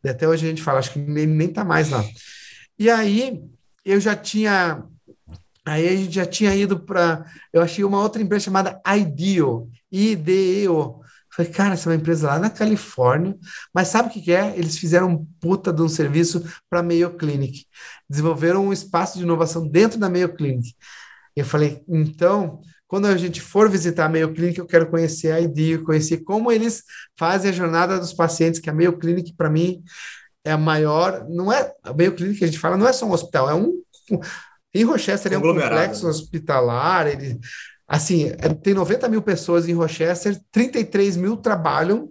[0.03, 2.03] E até hoje a gente fala, acho que ele nem tá mais lá.
[2.78, 3.41] E aí
[3.84, 4.84] eu já tinha
[5.66, 7.26] Aí a gente já tinha ido para.
[7.51, 11.01] Eu achei uma outra empresa chamada IDEO, IDEO.
[11.36, 13.36] Falei, cara, essa é uma empresa lá na Califórnia,
[13.74, 14.57] mas sabe o que, que é?
[14.57, 17.66] Eles fizeram um puta de um serviço para a Mayo Clinic.
[18.09, 20.74] Desenvolveram um espaço de inovação dentro da Mayo Clinic.
[21.36, 25.41] Eu falei, então, quando a gente for visitar a Mayo Clinic, eu quero conhecer a
[25.41, 26.84] IDEO, conhecer como eles
[27.18, 29.84] fazem a jornada dos pacientes, que a Mayo Clinic, para mim,
[30.45, 31.26] é a maior.
[31.28, 31.74] Não é.
[31.84, 33.82] A Mayo Clinic que a gente fala não é só um hospital, é um
[34.76, 37.39] em Rochester é um complexo hospitalar, ele,
[37.88, 42.09] assim, é, tem 90 mil pessoas em Rochester, 33 mil trabalham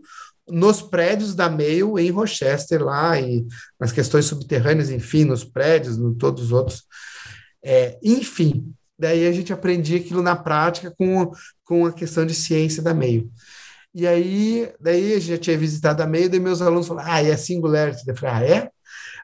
[0.49, 3.47] nos prédios da Mail em Rochester lá e
[3.79, 6.85] nas questões subterrâneas, enfim, nos prédios, no todos os outros.
[7.63, 11.31] É, enfim, daí a gente aprendia aquilo na prática com,
[11.65, 13.31] com a questão de ciência da Mail.
[13.95, 17.23] E aí, daí a gente já tinha visitado a Mail, e meus alunos falaram, ah,
[17.23, 18.03] é Singularity.
[18.07, 18.71] Eu falei, ah, é?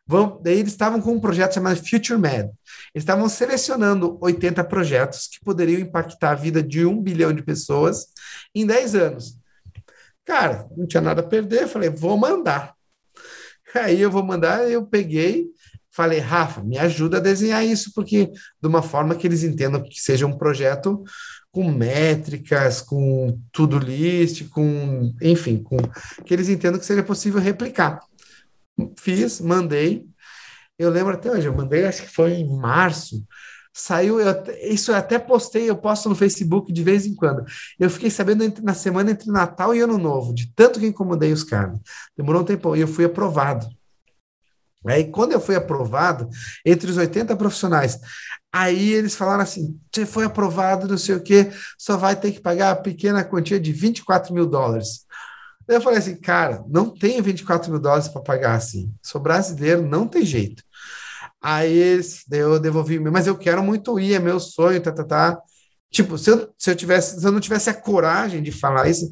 [0.07, 2.51] Vamos, daí eles estavam com um projeto chamado Future Med.
[2.95, 8.07] Estavam selecionando 80 projetos que poderiam impactar a vida de um bilhão de pessoas
[8.55, 9.39] em 10 anos.
[10.25, 12.75] Cara, não tinha nada a perder, falei, vou mandar.
[13.75, 15.47] Aí eu vou mandar, eu peguei,
[15.91, 20.01] falei, Rafa, me ajuda a desenhar isso, porque de uma forma que eles entendam que
[20.01, 21.03] seja um projeto
[21.53, 25.77] com métricas, com tudo list, com, enfim, com
[26.25, 28.01] que eles entendam que seja possível replicar.
[28.97, 30.07] Fiz, mandei.
[30.81, 33.23] Eu lembro até hoje, eu mandei, acho que foi em março.
[33.71, 37.45] Saiu, eu, isso eu até postei, eu posto no Facebook de vez em quando.
[37.79, 41.35] Eu fiquei sabendo entre, na semana entre Natal e Ano Novo, de tanto que incomodei
[41.35, 41.79] os caras.
[42.17, 43.67] Demorou um tempo e eu fui aprovado.
[44.87, 46.31] Aí, quando eu fui aprovado,
[46.65, 48.01] entre os 80 profissionais,
[48.51, 52.41] aí eles falaram assim: você foi aprovado, não sei o quê, só vai ter que
[52.41, 55.05] pagar a pequena quantia de 24 mil dólares.
[55.69, 58.93] Eu falei assim, cara, não tenho 24 mil dólares para pagar assim.
[59.01, 60.65] Sou brasileiro, não tem jeito.
[61.43, 65.41] Aí eu devolvi, mas eu quero muito ir, é meu sonho, tá, tá, tá.
[65.91, 69.11] Tipo, se eu, se eu tivesse, se eu não tivesse a coragem de falar isso,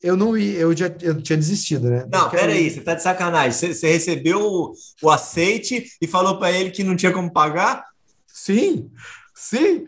[0.00, 2.06] eu não ia, eu já eu tinha desistido, né?
[2.10, 3.52] Não, peraí, você tá de sacanagem.
[3.52, 7.84] Você, você recebeu o, o aceite e falou para ele que não tinha como pagar?
[8.26, 8.90] Sim,
[9.34, 9.86] sim.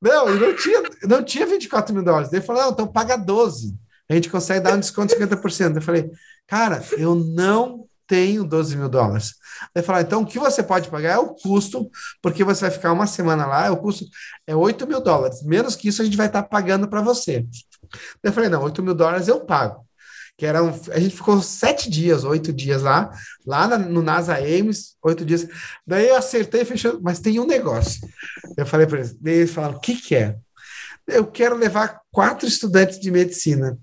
[0.00, 2.32] Não, eu não tinha, não tinha 24 mil dólares.
[2.32, 3.74] Ele falou, não, então paga 12.
[4.08, 5.76] A gente consegue dar um desconto de 50%.
[5.76, 6.10] Eu falei,
[6.46, 9.36] cara, eu não tenho 12 mil dólares.
[9.74, 11.90] Ele falou, então o que você pode pagar é o custo,
[12.20, 14.04] porque você vai ficar uma semana lá, o custo
[14.46, 15.42] é 8 mil dólares.
[15.42, 17.46] Menos que isso a gente vai estar pagando para você.
[18.22, 19.86] Eu falei, não, 8 mil dólares eu pago.
[20.36, 23.10] Que era um, a gente ficou sete dias, oito dias lá,
[23.46, 25.46] lá na, no NASA Ames, oito dias.
[25.86, 28.00] Daí eu acertei fechei, mas tem um negócio.
[28.56, 30.36] Eu falei para eles, daí eles falaram, o que, que é?
[31.06, 33.78] Eu quero levar quatro estudantes de medicina.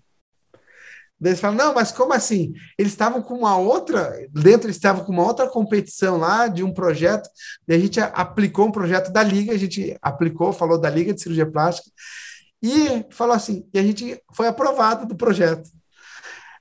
[1.22, 2.54] Eles falam, não, mas como assim?
[2.78, 6.74] Eles estavam com uma outra, dentro eles estavam com uma outra competição lá de um
[6.74, 7.30] projeto,
[7.68, 11.22] e a gente aplicou um projeto da Liga, a gente aplicou, falou da Liga de
[11.22, 11.90] Cirurgia Plástica,
[12.62, 15.70] e falou assim, e a gente foi aprovado do projeto.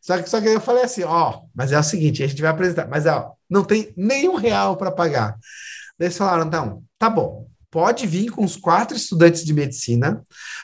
[0.00, 2.50] Só que, só que eu falei assim, ó, mas é o seguinte, a gente vai
[2.50, 5.36] apresentar, mas ó, não tem nenhum real para pagar.
[5.98, 10.22] Daí eles falaram, então, tá bom, pode vir com os quatro estudantes de medicina,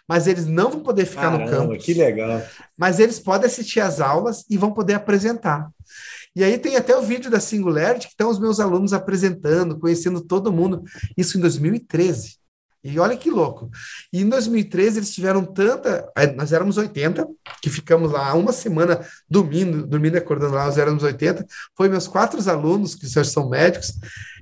[0.08, 1.78] mas eles não vão poder ficar Caramba, no campo.
[1.78, 2.42] Que legal.
[2.76, 5.68] Mas eles podem assistir às aulas e vão poder apresentar.
[6.34, 10.20] E aí tem até o vídeo da Singularity que estão os meus alunos apresentando, conhecendo
[10.20, 10.82] todo mundo,
[11.16, 12.38] isso em 2013.
[12.84, 13.70] E olha que louco.
[14.12, 16.06] E em 2013 eles tiveram tanta.
[16.36, 17.26] Nós éramos 80,
[17.62, 21.46] que ficamos lá uma semana dormindo, dormindo e acordando lá, nós éramos 80.
[21.74, 23.94] Foi meus quatro alunos, que são médicos.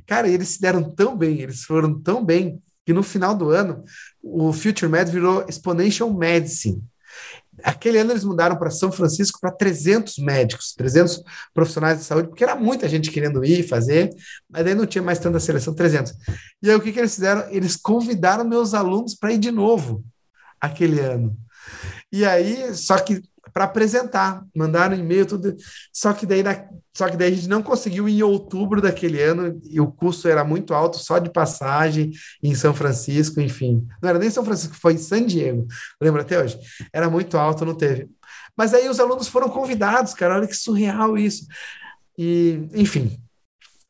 [0.07, 3.84] Cara, eles se deram tão bem, eles foram tão bem, que no final do ano
[4.20, 6.82] o Future Med virou Exponential Medicine.
[7.62, 11.22] Aquele ano eles mudaram para São Francisco para 300 médicos, 300
[11.53, 14.11] profissionais de saúde, porque era muita gente querendo ir fazer,
[14.48, 16.14] mas aí não tinha mais tanta seleção, 300.
[16.62, 17.48] E aí o que, que eles fizeram?
[17.50, 20.03] Eles convidaram meus alunos para ir de novo
[20.61, 21.36] aquele ano.
[22.11, 23.22] E aí, só que
[23.53, 25.55] para apresentar, mandaram e-mail, tudo.
[25.92, 26.42] Só que, daí,
[26.94, 30.44] só que daí a gente não conseguiu em outubro daquele ano, e o custo era
[30.44, 32.11] muito alto, só de passagem
[32.42, 33.86] em São Francisco, enfim.
[34.00, 35.66] Não era nem São Francisco, foi em San Diego,
[36.00, 36.59] lembra até hoje?
[36.92, 38.09] Era muito alto, não teve.
[38.57, 41.46] Mas aí os alunos foram convidados, cara, olha que surreal isso.
[42.16, 43.18] E, enfim,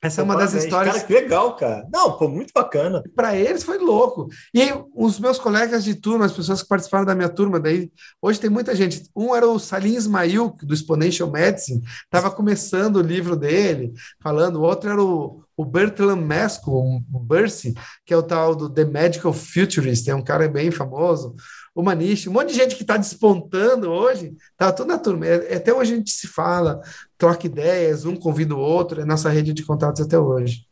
[0.03, 0.97] essa é uma das histórias.
[0.97, 1.87] Cara, que legal, cara.
[1.93, 3.05] Não, pô, muito bacana.
[3.15, 4.29] Para eles foi louco.
[4.53, 7.89] E aí, os meus colegas de turma, as pessoas que participaram da minha turma, daí,
[8.21, 9.09] hoje tem muita gente.
[9.15, 14.57] Um era o Salim Ismail, do Exponential Medicine, estava começando o livro dele, falando.
[14.57, 17.73] O outro era o, o Bertrand Mesco, o Bercy,
[18.05, 21.37] que é o tal do The Medical Futurist, é um cara bem famoso
[21.75, 25.27] o Maniche, um monte de gente que está despontando hoje, tá tudo na turma.
[25.27, 26.81] É, até hoje a gente se fala,
[27.17, 30.67] troca ideias, um convida o outro, é nossa rede de contatos até hoje.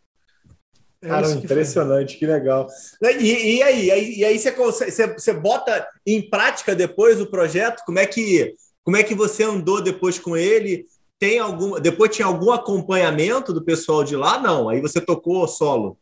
[1.02, 2.68] É Cara, impressionante, que, que legal.
[3.02, 7.82] E, e, aí, e aí você, você, você bota em prática depois o projeto?
[7.86, 10.86] Como é que como é que você andou depois com ele?
[11.18, 14.40] Tem algum, depois tinha algum acompanhamento do pessoal de lá?
[14.40, 15.98] Não, aí você tocou solo.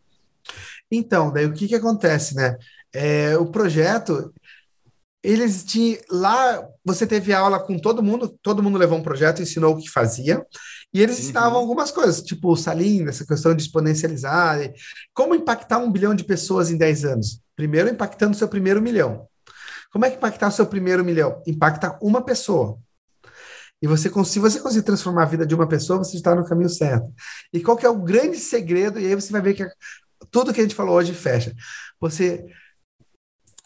[0.91, 2.57] Então, daí o que que acontece, né?
[2.93, 4.33] É, o projeto
[5.23, 9.75] eles tinham lá você teve aula com todo mundo, todo mundo levou um projeto, ensinou
[9.75, 10.45] o que fazia,
[10.93, 11.23] e eles uhum.
[11.23, 14.59] ensinavam algumas coisas, tipo o Salim, essa questão de exponencializar,
[15.13, 17.41] como impactar um bilhão de pessoas em 10 anos.
[17.55, 19.27] Primeiro, impactando o seu primeiro milhão.
[19.91, 21.43] Como é que impactar o seu primeiro milhão?
[21.47, 22.79] Impacta uma pessoa.
[23.81, 26.69] E você, se você conseguir transformar a vida de uma pessoa, você está no caminho
[26.69, 27.07] certo.
[27.53, 28.99] E qual que é o grande segredo?
[28.99, 29.67] E aí você vai ver que
[30.31, 31.55] tudo que a gente falou hoje fecha.
[32.01, 32.45] Você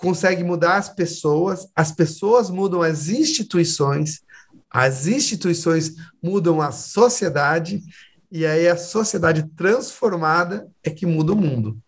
[0.03, 4.21] consegue mudar as pessoas, as pessoas mudam as instituições,
[4.69, 7.81] as instituições mudam a sociedade,
[8.29, 11.79] e aí a sociedade transformada é que muda o mundo,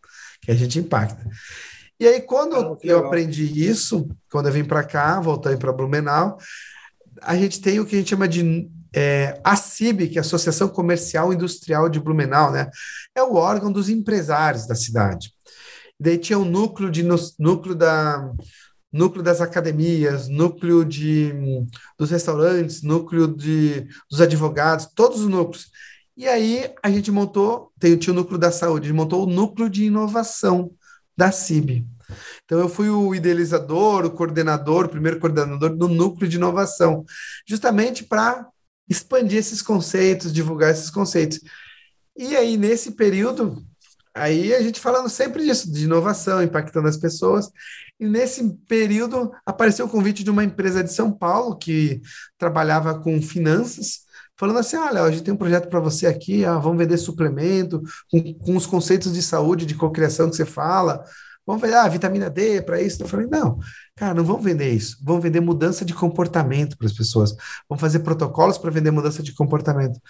[0.41, 1.29] que a gente impacta.
[1.99, 6.39] E aí, quando ah, eu aprendi isso, quando eu vim para cá, voltei para Blumenau,
[7.21, 10.25] a gente tem o que a gente chama de é, a CIB, que é a
[10.25, 12.71] Associação Comercial Industrial de Blumenau, né?
[13.13, 15.34] É o órgão dos empresários da cidade.
[15.99, 17.03] Daí tinha o núcleo de
[17.39, 18.33] núcleo da
[18.93, 21.33] núcleo das academias, núcleo de
[21.99, 25.71] dos restaurantes, núcleo de dos advogados, todos os núcleos.
[26.17, 29.31] E aí a gente montou, tem, tinha o núcleo da saúde, a gente montou o
[29.31, 30.71] núcleo de inovação
[31.17, 31.85] da CIB.
[32.45, 37.05] Então, eu fui o idealizador, o coordenador, o primeiro coordenador do núcleo de inovação,
[37.47, 38.47] justamente para
[38.89, 41.41] expandir esses conceitos, divulgar esses conceitos.
[42.17, 43.65] E aí, nesse período,
[44.15, 47.51] aí a gente falando sempre disso, de inovação, impactando as pessoas.
[47.99, 52.01] E nesse período apareceu o convite de uma empresa de São Paulo que
[52.39, 54.01] trabalhava com finanças,
[54.37, 57.83] falando assim: olha, a gente tem um projeto para você aqui, ah, vamos vender suplemento,
[58.11, 61.05] com, com os conceitos de saúde, de cocriação que você fala.
[61.47, 63.03] Vamos vender ah, vitamina D para isso.
[63.03, 63.59] Eu falei, não,
[63.95, 64.97] cara, não vamos vender isso.
[65.03, 67.35] Vamos vender mudança de comportamento para as pessoas.
[67.69, 70.01] Vamos fazer protocolos para vender mudança de comportamento.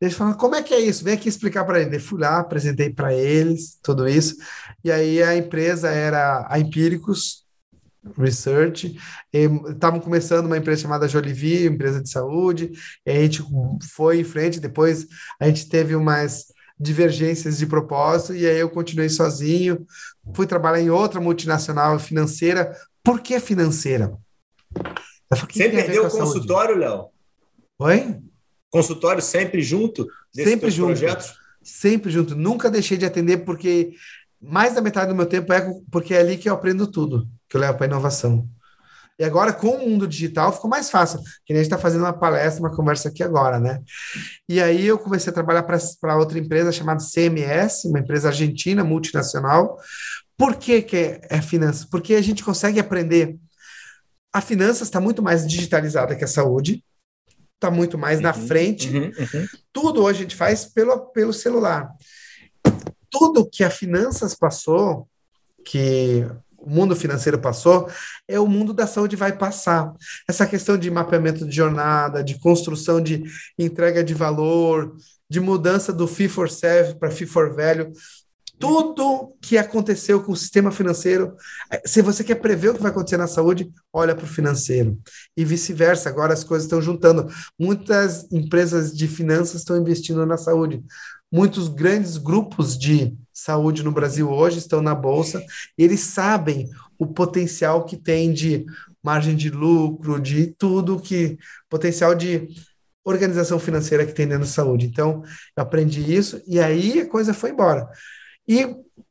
[0.00, 1.04] Eles falaram, como é que é isso?
[1.04, 1.92] Vem aqui explicar para eles.
[1.92, 4.36] Eu fui lá, apresentei para eles tudo isso.
[4.82, 7.44] E aí a empresa era a Empíricos
[8.16, 8.96] Research.
[9.32, 12.72] Estavam começando uma empresa chamada Jolivie, empresa de saúde.
[13.04, 13.44] E a gente
[13.92, 14.58] foi em frente.
[14.58, 15.06] Depois
[15.38, 16.46] a gente teve umas
[16.80, 19.86] divergências de propósito, e aí eu continuei sozinho,
[20.34, 22.74] fui trabalhar em outra multinacional financeira.
[23.04, 24.16] Por que financeira?
[25.28, 27.08] Falei, Você perdeu o consultório, Léo?
[27.78, 28.16] Oi?
[28.70, 30.06] Consultório sempre junto?
[30.32, 30.88] Sempre junto.
[30.88, 31.34] Projetos?
[31.62, 32.34] Sempre junto.
[32.36, 33.92] Nunca deixei de atender, porque
[34.40, 37.56] mais da metade do meu tempo é porque é ali que eu aprendo tudo, que
[37.56, 38.48] eu levo para inovação.
[39.18, 42.04] E agora, com o mundo digital, ficou mais fácil, que nem a gente está fazendo
[42.04, 43.82] uma palestra, uma conversa aqui agora, né?
[44.48, 49.76] E aí eu comecei a trabalhar para outra empresa chamada CMS, uma empresa argentina, multinacional.
[50.38, 51.84] Por que, que é, é finanças?
[51.84, 53.36] Porque a gente consegue aprender.
[54.32, 56.82] A finanças está muito mais digitalizada que a saúde,
[57.60, 58.88] está muito mais uhum, na frente.
[58.88, 59.46] Uhum, uhum.
[59.72, 61.90] Tudo hoje a gente faz pelo, pelo celular.
[63.10, 65.06] Tudo que a finanças passou,
[65.64, 67.88] que o mundo financeiro passou,
[68.26, 69.92] é o mundo da saúde vai passar.
[70.28, 73.22] Essa questão de mapeamento de jornada, de construção de
[73.58, 74.96] entrega de valor,
[75.28, 77.92] de mudança do fee for service para fee for value,
[78.60, 81.34] tudo que aconteceu com o sistema financeiro,
[81.86, 85.00] se você quer prever o que vai acontecer na saúde, olha para o financeiro.
[85.34, 87.26] E vice-versa, agora as coisas estão juntando.
[87.58, 90.84] Muitas empresas de finanças estão investindo na saúde.
[91.32, 95.42] Muitos grandes grupos de saúde no Brasil hoje estão na bolsa,
[95.78, 98.66] eles sabem o potencial que tem de
[99.02, 101.38] margem de lucro, de tudo que
[101.70, 102.48] potencial de
[103.02, 104.84] organização financeira que tem dentro da saúde.
[104.84, 105.22] Então,
[105.56, 107.88] eu aprendi isso e aí a coisa foi embora.
[108.50, 108.66] E,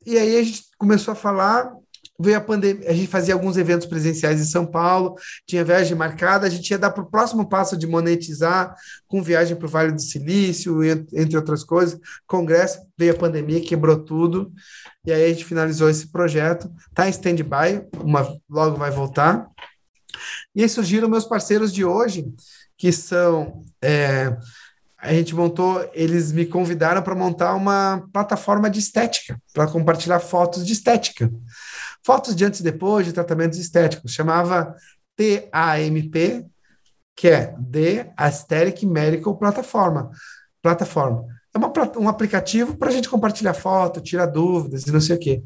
[0.05, 1.71] e aí a gente começou a falar
[2.19, 5.15] veio a pandemia, a gente fazia alguns eventos presenciais em São Paulo,
[5.47, 8.75] tinha viagem marcada, a gente ia dar para o próximo passo de monetizar
[9.07, 11.97] com viagem para o Vale do Silício, entre outras coisas.
[12.27, 14.51] Congresso, veio a pandemia, quebrou tudo,
[15.05, 17.87] e aí a gente finalizou esse projeto, está em stand-by,
[18.49, 19.47] logo vai voltar.
[20.53, 22.25] E aí surgiram meus parceiros de hoje,
[22.77, 23.63] que são.
[23.81, 24.35] É,
[25.01, 30.65] a gente montou, eles me convidaram para montar uma plataforma de estética, para compartilhar fotos
[30.65, 31.31] de estética.
[32.03, 34.13] Fotos de antes e depois de tratamentos estéticos.
[34.13, 34.75] Chamava
[35.15, 36.45] TAMP,
[37.15, 40.09] que é The Aesthetic Medical Platform.
[40.61, 41.25] Plataforma.
[41.53, 45.19] É uma, um aplicativo para a gente compartilhar foto, tirar dúvidas e não sei o
[45.19, 45.41] quê.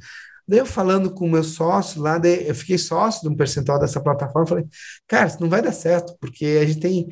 [0.47, 4.01] Daí eu falando com o meu sócio lá, eu fiquei sócio de um percentual dessa
[4.01, 4.65] plataforma, falei,
[5.07, 7.07] cara, isso não vai dar certo, porque a gente tem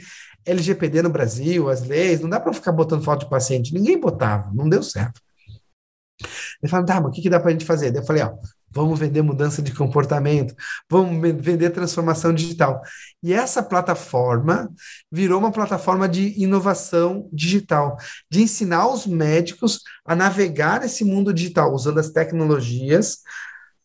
[0.46, 3.74] LGPD no Brasil, as leis, não dá para ficar botando foto de paciente.
[3.74, 5.22] Ninguém botava, não deu certo.
[6.62, 7.92] Ele falou, tá, mas o que, que dá para a gente fazer?
[7.92, 8.34] Daí eu falei, ó,
[8.70, 10.56] vamos vender mudança de comportamento,
[10.90, 12.82] vamos vender transformação digital.
[13.22, 14.72] E essa plataforma
[15.12, 17.98] virou uma plataforma de inovação digital,
[18.30, 23.20] de ensinar os médicos a navegar esse mundo digital, usando as tecnologias,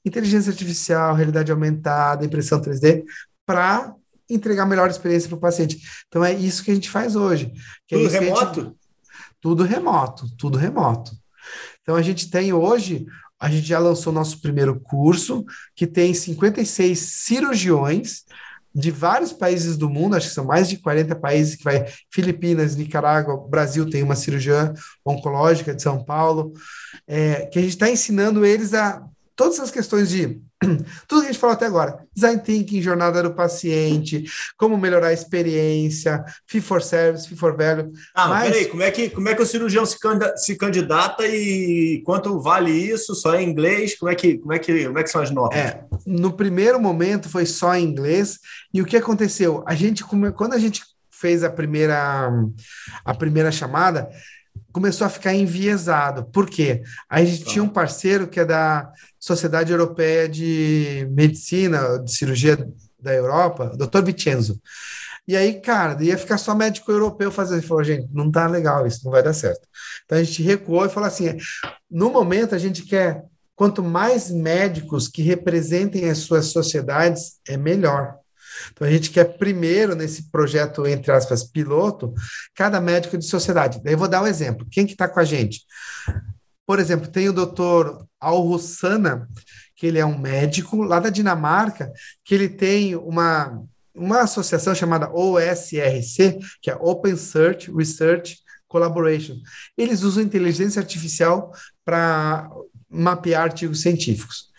[0.05, 3.03] inteligência artificial, realidade aumentada, impressão 3D,
[3.45, 3.93] para
[4.29, 5.81] entregar a melhor experiência para o paciente.
[6.09, 7.53] Então é isso que a gente faz hoje.
[7.91, 8.61] É tudo é remoto?
[8.61, 8.77] Gente...
[9.41, 11.13] Tudo remoto, tudo remoto.
[11.83, 13.07] Então a gente tem hoje,
[13.39, 18.25] a gente já lançou nosso primeiro curso, que tem 56 cirurgiões
[18.75, 22.77] de vários países do mundo, acho que são mais de 40 países que vai Filipinas,
[22.77, 26.53] Nicarágua, Brasil tem uma cirurgiã oncológica de São Paulo,
[27.07, 29.03] é, que a gente está ensinando eles a
[29.35, 30.43] todas as questões de
[31.07, 34.25] Tudo que a gente falou até agora, design thinking, jornada do paciente,
[34.57, 37.93] como melhorar a experiência, fee for service, fee for value.
[38.15, 41.27] Ah, mas peraí, como é que como é que o cirurgião se, candidata, se candidata
[41.27, 43.15] e quanto vale isso?
[43.15, 43.99] Só em inglês?
[43.99, 45.59] Como é que como é que como é que são as notas?
[45.59, 48.39] É, no primeiro momento foi só em inglês
[48.73, 49.63] e o que aconteceu?
[49.67, 50.05] A gente
[50.35, 52.31] quando a gente fez a primeira
[53.05, 54.09] a primeira chamada,
[54.77, 56.27] começou a ficar enviesado.
[56.27, 56.83] Por quê?
[57.09, 57.51] A gente tá.
[57.51, 62.59] tinha um parceiro que é da Sociedade Europeia de Medicina, de Cirurgia
[63.01, 64.03] da Europa, o Dr.
[64.05, 64.61] Vicenzo.
[65.27, 67.61] E aí, cara, ia ficar só médico europeu fazendo.
[67.61, 69.67] Ele falou, gente, não tá legal isso, não vai dar certo.
[70.05, 71.39] Então a gente recuou e falou assim:
[71.91, 73.25] no momento a gente quer
[73.55, 78.19] quanto mais médicos que representem as suas sociedades, é melhor.
[78.73, 82.13] Então a gente quer primeiro nesse projeto entre aspas piloto,
[82.55, 83.81] cada médico de sociedade.
[83.83, 84.67] Daí eu vou dar um exemplo.
[84.71, 85.63] Quem que está com a gente?
[86.67, 89.29] Por exemplo, tem o doutor Alrussana,
[89.77, 91.93] que ele é um médico lá da Dinamarca,
[92.25, 93.63] que ele tem uma,
[93.95, 99.37] uma associação chamada OSRC, que é Open Search Research Collaboration.
[99.77, 101.53] Eles usam inteligência artificial
[101.85, 102.51] para
[102.91, 104.51] mapear artigos científicos.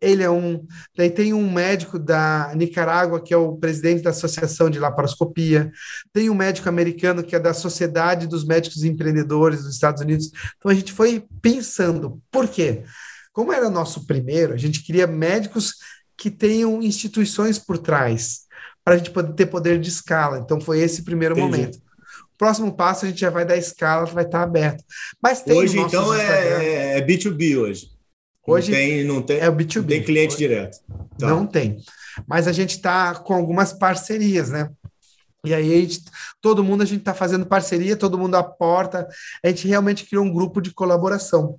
[0.00, 0.66] Ele é um.
[0.96, 5.70] Daí tem um médico da Nicarágua, que é o presidente da Associação de Laparoscopia.
[6.12, 10.30] Tem um médico americano, que é da Sociedade dos Médicos Empreendedores dos Estados Unidos.
[10.56, 12.84] Então a gente foi pensando, por quê?
[13.32, 15.74] Como era nosso primeiro, a gente queria médicos
[16.16, 18.46] que tenham instituições por trás,
[18.82, 20.38] para a gente poder ter poder de escala.
[20.38, 21.50] Então foi esse primeiro Entendi.
[21.58, 21.78] momento.
[22.38, 24.82] Próximo passo a gente já vai dar escala, vai estar aberto.
[25.22, 27.95] Mas tem hoje então é, é B2B hoje.
[28.46, 29.80] Hoje não tem, não tem, é o B2B.
[29.80, 30.78] Não tem cliente Hoje, direto.
[31.18, 31.26] Tá.
[31.26, 31.78] Não tem.
[32.26, 34.70] Mas a gente está com algumas parcerias, né?
[35.44, 36.04] E aí, gente,
[36.40, 39.06] todo mundo, a gente está fazendo parceria, todo mundo aporta.
[39.44, 41.58] A gente realmente criou um grupo de colaboração.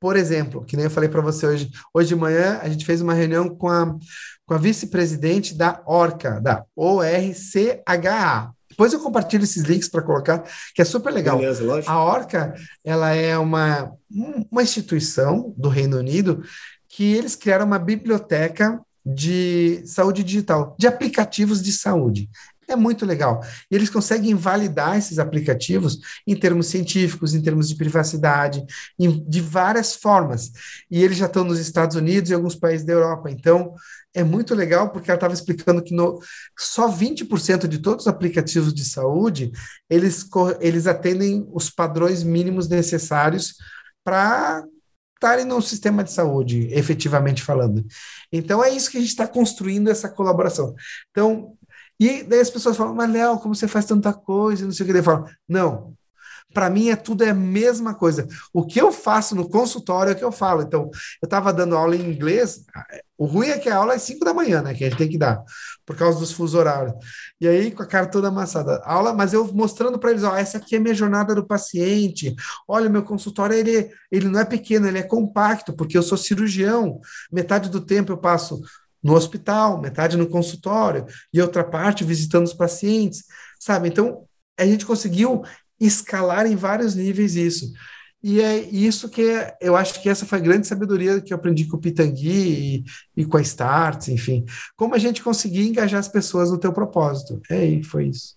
[0.00, 3.00] Por exemplo, que nem eu falei para você hoje, hoje de manhã, a gente fez
[3.00, 3.96] uma reunião com a,
[4.44, 10.42] com a vice-presidente da ORCA, da ORCHA, depois eu compartilho esses links para colocar,
[10.74, 11.38] que é super legal.
[11.38, 13.92] Beleza, a Orca, ela é uma,
[14.50, 16.42] uma instituição do Reino Unido
[16.88, 22.30] que eles criaram uma biblioteca de saúde digital, de aplicativos de saúde.
[22.72, 23.42] É muito legal.
[23.70, 28.64] E eles conseguem validar esses aplicativos em termos científicos, em termos de privacidade,
[28.98, 30.50] em, de várias formas.
[30.90, 33.30] E eles já estão nos Estados Unidos e alguns países da Europa.
[33.30, 33.74] Então,
[34.14, 36.18] é muito legal porque ela estava explicando que no,
[36.58, 39.50] só 20% de todos os aplicativos de saúde
[39.88, 40.26] eles,
[40.60, 43.54] eles atendem os padrões mínimos necessários
[44.04, 44.64] para
[45.14, 47.86] estarem no sistema de saúde, efetivamente falando.
[48.32, 50.74] Então é isso que a gente está construindo essa colaboração.
[51.10, 51.56] Então,
[51.98, 54.64] e daí as pessoas falam, mas Léo, como você faz tanta coisa?
[54.64, 54.92] Não sei o que.
[54.92, 55.94] Ele fala, não,
[56.52, 58.26] para mim é tudo é a mesma coisa.
[58.52, 60.62] O que eu faço no consultório é o que eu falo.
[60.62, 60.90] Então,
[61.20, 62.64] eu estava dando aula em inglês,
[63.16, 64.74] o ruim é que a aula é 5 da manhã, né?
[64.74, 65.42] Que a gente tem que dar,
[65.86, 66.94] por causa dos fusos horários.
[67.40, 68.82] E aí, com a cara toda amassada.
[68.84, 72.34] Aula, mas eu mostrando para eles, ó, essa aqui é minha jornada do paciente.
[72.66, 77.00] Olha, meu consultório, ele, ele não é pequeno, ele é compacto, porque eu sou cirurgião.
[77.30, 78.60] Metade do tempo eu passo
[79.02, 83.24] no hospital, metade no consultório, e outra parte visitando os pacientes,
[83.58, 83.88] sabe?
[83.88, 84.24] Então,
[84.58, 85.42] a gente conseguiu
[85.80, 87.72] escalar em vários níveis isso.
[88.22, 91.36] E é isso que é, eu acho que essa foi a grande sabedoria que eu
[91.36, 92.84] aprendi com o Pitangui
[93.16, 94.44] e, e com a Starts, enfim.
[94.76, 97.40] Como a gente conseguir engajar as pessoas no teu propósito.
[97.50, 98.36] É, foi isso.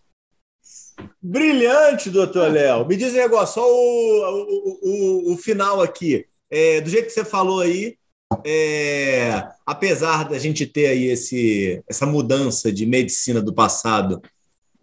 [1.22, 2.88] Brilhante, doutor Léo.
[2.88, 6.26] Me diz um negócio, só o, o, o, o final aqui.
[6.50, 7.96] É, do jeito que você falou aí,
[8.46, 14.22] é, apesar da gente ter aí esse, essa mudança de medicina do passado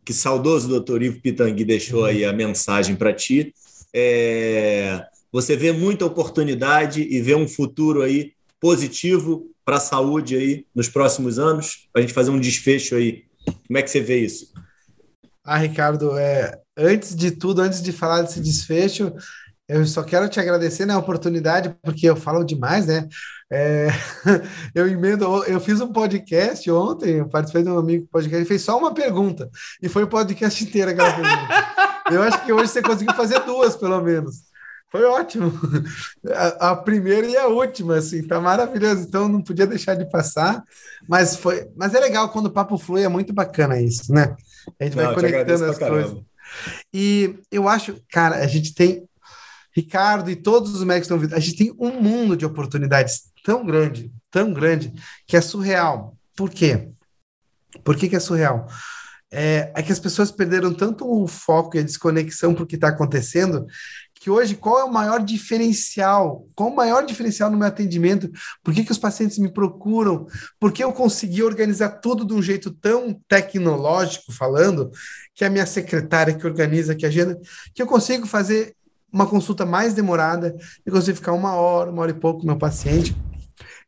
[0.04, 3.54] que saudoso doutor Ivo Pitangui deixou aí a mensagem para ti.
[3.94, 10.66] É, você vê muita oportunidade e vê um futuro aí positivo para a saúde aí
[10.74, 13.24] nos próximos anos, para a gente fazer um desfecho aí.
[13.66, 14.52] Como é que você vê isso?
[15.44, 19.12] Ah, Ricardo, é, antes de tudo, antes de falar desse desfecho,
[19.68, 23.08] eu só quero te agradecer na oportunidade, porque eu falo demais, né?
[23.50, 23.88] É,
[24.74, 28.62] eu emendo, eu fiz um podcast ontem, eu participei de um amigo podcast, ele fez
[28.62, 29.50] só uma pergunta,
[29.82, 31.92] e foi o podcast inteiro aquela pergunta.
[32.10, 34.52] Eu acho que hoje você conseguiu fazer duas, pelo menos.
[34.90, 35.50] Foi ótimo.
[36.34, 39.06] A, a, primeira e a última, assim, tá maravilhoso.
[39.08, 40.62] Então não podia deixar de passar,
[41.08, 44.36] mas foi, mas é legal quando o papo flui, é muito bacana isso, né?
[44.78, 46.18] A gente não, vai conectando as coisas.
[46.92, 49.08] E eu acho, cara, a gente tem
[49.74, 53.64] Ricardo e todos os médicos estão vindo, a gente tem um mundo de oportunidades tão
[53.64, 54.92] grande, tão grande,
[55.26, 56.16] que é surreal.
[56.36, 56.90] Por quê?
[57.84, 58.66] Por que, que é surreal?
[59.34, 62.74] É, é, que as pessoas perderam tanto o foco e a desconexão para o que
[62.74, 63.66] está acontecendo,
[64.22, 66.46] que hoje qual é o maior diferencial?
[66.54, 68.30] Qual o maior diferencial no meu atendimento?
[68.62, 70.26] Por que, que os pacientes me procuram?
[70.60, 74.90] Por que eu consegui organizar tudo de um jeito tão tecnológico, falando,
[75.34, 77.36] que a minha secretária que organiza, que agenda,
[77.74, 78.76] que eu consigo fazer
[79.12, 82.56] uma consulta mais demorada, eu consigo ficar uma hora, uma hora e pouco com meu
[82.56, 83.14] paciente,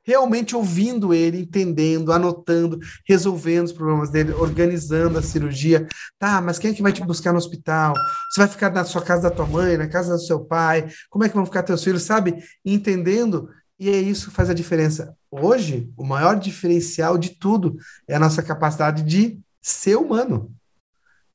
[0.04, 2.78] realmente ouvindo ele, entendendo, anotando,
[3.08, 5.88] resolvendo os problemas dele, organizando a cirurgia.
[6.18, 7.94] Tá, mas quem é que vai te buscar no hospital?
[8.30, 10.88] Você vai ficar na sua casa da tua mãe, na casa do seu pai?
[11.08, 12.36] Como é que vão ficar teus filhos, sabe?
[12.64, 13.48] Entendendo.
[13.78, 15.16] E é isso que faz a diferença.
[15.30, 17.74] Hoje, o maior diferencial de tudo
[18.06, 20.52] é a nossa capacidade de ser humano.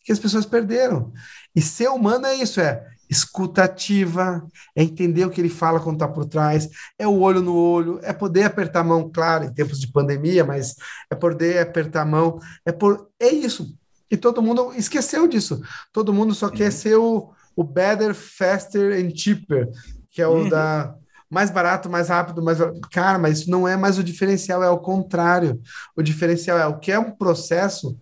[0.01, 1.11] Que as pessoas perderam.
[1.55, 4.45] E ser humano é isso, é escutativa,
[4.75, 7.99] é entender o que ele fala quando está por trás, é o olho no olho,
[8.03, 10.75] é poder apertar a mão, claro, em tempos de pandemia, mas
[11.09, 13.75] é poder apertar a mão, é por é isso.
[14.11, 15.61] E todo mundo esqueceu disso.
[15.91, 16.51] Todo mundo só uhum.
[16.51, 19.69] quer ser o, o better, faster and cheaper,
[20.09, 20.49] que é o uhum.
[20.49, 20.95] da
[21.29, 22.57] mais barato, mais rápido, mais
[22.91, 25.61] cara, mas isso não é mais o diferencial, é o contrário.
[25.95, 27.95] O diferencial é o que é um processo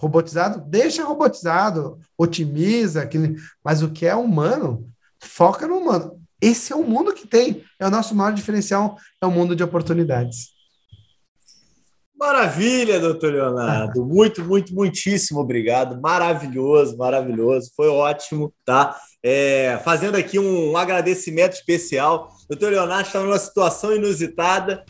[0.00, 6.18] robotizado, deixa robotizado, otimiza, aquele, mas o que é humano, foca no humano.
[6.40, 9.62] Esse é o mundo que tem, é o nosso maior diferencial, é o mundo de
[9.62, 10.48] oportunidades.
[12.18, 14.04] Maravilha, doutor Leonardo.
[14.08, 15.98] Muito, muito, muitíssimo obrigado.
[16.00, 17.70] Maravilhoso, maravilhoso.
[17.74, 18.94] Foi ótimo, tá?
[19.22, 22.30] É, fazendo aqui um agradecimento especial.
[22.48, 24.84] Doutor Leonardo está numa situação inusitada,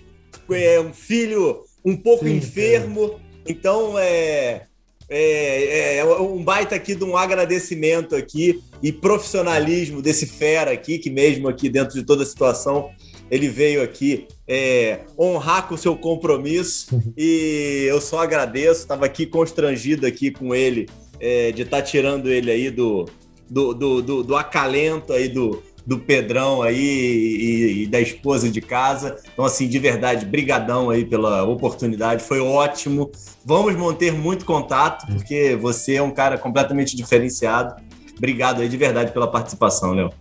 [0.50, 3.20] é um filho um pouco Sim, enfermo.
[3.46, 3.52] É.
[3.52, 4.66] Então, é,
[5.10, 11.10] é, é, um baita aqui de um agradecimento aqui e profissionalismo desse fera aqui, que
[11.10, 12.90] mesmo aqui dentro de toda a situação,
[13.28, 16.88] ele veio aqui é, honrar com o seu compromisso.
[17.16, 20.88] E eu só agradeço, estava aqui constrangido aqui com ele
[21.18, 23.08] é, de estar tá tirando ele aí do,
[23.48, 28.60] do, do, do, do acalento aí do, do Pedrão aí e, e, da esposa de
[28.60, 29.16] casa.
[29.32, 33.10] Então, assim, de verdade, brigadão aí pela oportunidade, foi ótimo.
[33.44, 37.74] Vamos manter muito contato, porque você é um cara completamente diferenciado.
[38.16, 40.12] Obrigado aí de verdade pela participação, Léo.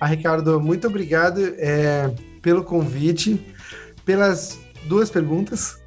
[0.00, 2.12] Ah, Ricardo, muito obrigado é,
[2.42, 3.40] pelo convite,
[4.04, 5.78] pelas duas perguntas,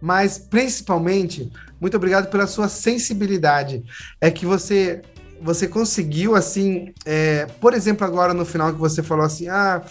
[0.00, 1.50] mas principalmente,
[1.80, 3.82] muito obrigado pela sua sensibilidade.
[4.20, 5.02] É que você
[5.40, 9.82] você conseguiu, assim, é, por exemplo, agora no final que você falou assim, ah,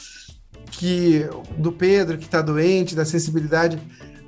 [0.72, 3.80] que do Pedro que está doente, da sensibilidade,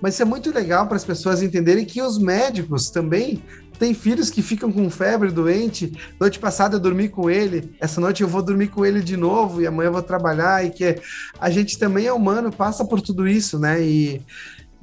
[0.01, 3.41] mas isso é muito legal para as pessoas entenderem que os médicos também
[3.79, 5.91] têm filhos que ficam com febre doente.
[6.19, 9.61] Noite passada eu dormi com ele, essa noite eu vou dormir com ele de novo
[9.61, 10.95] e amanhã eu vou trabalhar e que
[11.39, 13.81] a gente também é humano, passa por tudo isso, né?
[13.81, 14.21] E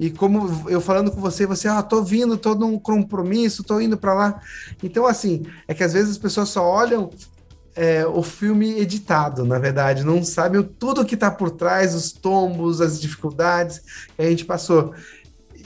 [0.03, 3.97] e como eu falando com você, você, ah, tô vindo, tô num compromisso, tô indo
[3.97, 4.41] para lá.
[4.83, 7.09] Então, assim, é que às vezes as pessoas só olham
[7.73, 12.81] é, o filme editado, na verdade, não sabem tudo que tá por trás, os tombos,
[12.81, 13.81] as dificuldades
[14.13, 14.93] que a gente passou.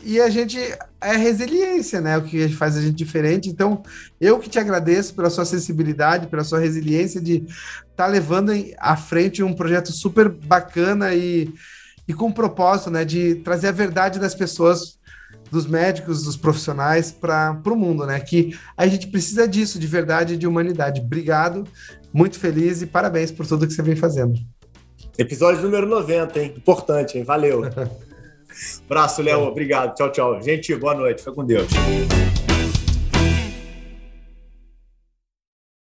[0.03, 0.59] E a gente
[1.01, 2.15] é resiliência, né?
[2.15, 3.49] O que faz a gente diferente.
[3.49, 3.81] Então,
[4.22, 8.95] eu que te agradeço pela sua sensibilidade, pela sua resiliência de estar tá levando à
[8.95, 11.51] frente um projeto super bacana e
[12.07, 14.97] e com o propósito né, de trazer a verdade das pessoas,
[15.51, 18.19] dos médicos, dos profissionais para o mundo, né?
[18.19, 21.01] Que a gente precisa disso, de verdade e de humanidade.
[21.01, 21.65] Obrigado,
[22.13, 24.35] muito feliz e parabéns por tudo que você vem fazendo.
[25.17, 26.53] Episódio número 90, hein?
[26.55, 27.23] Importante, hein?
[27.23, 27.61] Valeu.
[28.88, 29.41] Braço, Léo.
[29.41, 29.95] Obrigado.
[29.95, 30.41] Tchau, tchau.
[30.41, 31.19] Gente, boa noite.
[31.19, 31.67] Fica com Deus.